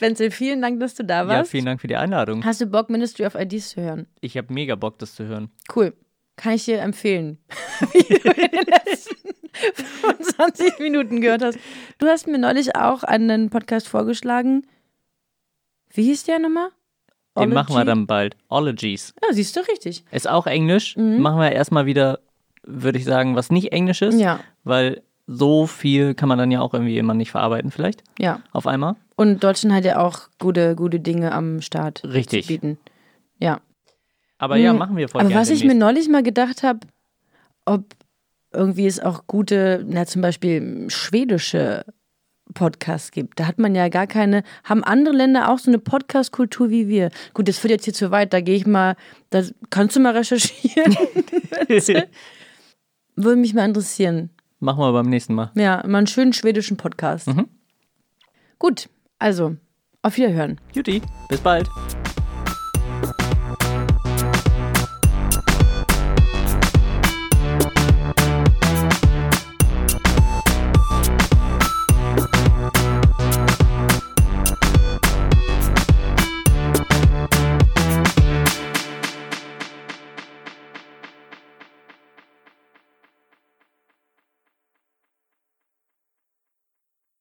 Wenzel, 0.00 0.30
vielen 0.30 0.62
Dank, 0.62 0.80
dass 0.80 0.94
du 0.94 1.04
da 1.04 1.22
Ja, 1.22 1.28
warst. 1.28 1.50
vielen 1.50 1.66
Dank 1.66 1.80
für 1.80 1.86
die 1.88 1.96
Einladung. 1.96 2.44
Hast 2.44 2.60
du 2.60 2.66
Bock, 2.66 2.90
Ministry 2.90 3.26
of 3.26 3.34
Ideas 3.34 3.70
zu 3.70 3.80
hören? 3.82 4.06
Ich 4.20 4.36
habe 4.36 4.52
mega 4.52 4.74
Bock, 4.74 4.98
das 4.98 5.14
zu 5.14 5.24
hören. 5.24 5.50
Cool. 5.74 5.92
Kann 6.36 6.52
ich 6.54 6.64
dir 6.66 6.80
empfehlen. 6.80 7.38
Wie 7.92 8.02
du 8.02 8.30
in 8.30 8.50
den 8.50 8.66
letzten 8.66 9.30
25 9.76 10.78
Minuten 10.80 11.20
gehört 11.20 11.42
hast. 11.42 11.58
Du 11.98 12.06
hast 12.06 12.26
mir 12.26 12.38
neulich 12.38 12.76
auch 12.76 13.02
einen 13.02 13.48
Podcast 13.50 13.88
vorgeschlagen. 13.88 14.66
Wie 15.92 16.04
hieß 16.04 16.24
der 16.24 16.38
nochmal? 16.38 16.68
Den 17.38 17.50
machen 17.52 17.74
wir 17.74 17.84
dann 17.84 18.06
bald. 18.06 18.36
Ologies. 18.48 19.14
Ja, 19.22 19.32
siehst 19.34 19.56
du 19.56 19.60
richtig. 19.60 20.04
Ist 20.10 20.28
auch 20.28 20.46
Englisch. 20.46 20.96
Mhm. 20.96 21.20
Machen 21.20 21.38
wir 21.40 21.52
erstmal 21.52 21.84
wieder, 21.86 22.20
würde 22.62 22.98
ich 22.98 23.04
sagen, 23.04 23.36
was 23.36 23.50
nicht 23.50 23.72
Englisch 23.72 24.00
ist. 24.02 24.18
Ja. 24.18 24.40
Weil 24.64 25.02
so 25.26 25.66
viel 25.66 26.14
kann 26.14 26.28
man 26.28 26.38
dann 26.38 26.50
ja 26.50 26.60
auch 26.60 26.72
irgendwie 26.72 26.96
immer 26.98 27.12
nicht 27.14 27.30
verarbeiten, 27.30 27.70
vielleicht. 27.70 28.02
Ja. 28.18 28.40
Auf 28.52 28.66
einmal. 28.66 28.96
Und 29.16 29.42
Deutschland 29.42 29.74
hat 29.74 29.84
ja 29.84 29.98
auch 29.98 30.28
gute, 30.38 30.76
gute 30.76 31.00
Dinge 31.00 31.32
am 31.32 31.60
Start 31.62 32.04
Richtig. 32.04 32.44
zu 32.44 32.52
bieten. 32.52 32.78
Ja. 33.38 33.60
Aber 34.38 34.56
ja, 34.56 34.70
Hm, 34.70 34.78
machen 34.78 34.96
wir 34.96 35.08
voll 35.08 35.22
Aber 35.22 35.34
was 35.34 35.50
ich 35.50 35.64
mir 35.64 35.74
neulich 35.74 36.08
mal 36.08 36.22
gedacht 36.22 36.62
habe, 36.62 36.80
ob 37.64 37.84
irgendwie 38.52 38.86
es 38.86 39.00
auch 39.00 39.26
gute, 39.26 39.84
na 39.88 40.06
zum 40.06 40.22
Beispiel 40.22 40.86
schwedische 40.88 41.84
Podcasts 42.54 43.10
gibt. 43.10 43.40
Da 43.40 43.46
hat 43.46 43.58
man 43.58 43.74
ja 43.74 43.88
gar 43.88 44.06
keine, 44.06 44.42
haben 44.64 44.84
andere 44.84 45.14
Länder 45.14 45.50
auch 45.50 45.58
so 45.58 45.70
eine 45.70 45.78
Podcast-Kultur 45.78 46.70
wie 46.70 46.88
wir. 46.88 47.10
Gut, 47.34 47.48
das 47.48 47.58
führt 47.58 47.72
jetzt 47.72 47.84
hier 47.84 47.94
zu 47.94 48.10
weit, 48.10 48.32
da 48.32 48.40
gehe 48.40 48.56
ich 48.56 48.66
mal, 48.66 48.96
da 49.30 49.42
kannst 49.70 49.96
du 49.96 50.00
mal 50.00 50.16
recherchieren. 50.16 50.96
Würde 53.16 53.36
mich 53.40 53.54
mal 53.54 53.64
interessieren. 53.64 54.30
Machen 54.60 54.80
wir 54.80 54.92
beim 54.92 55.08
nächsten 55.08 55.34
Mal. 55.34 55.50
Ja, 55.54 55.82
mal 55.86 55.98
einen 55.98 56.06
schönen 56.06 56.32
schwedischen 56.32 56.76
Podcast. 56.76 57.26
Mhm. 57.26 57.48
Gut, 58.58 58.88
also, 59.18 59.56
auf 60.02 60.16
Wiederhören. 60.16 60.60
Juti, 60.72 61.02
bis 61.28 61.40
bald. 61.40 61.68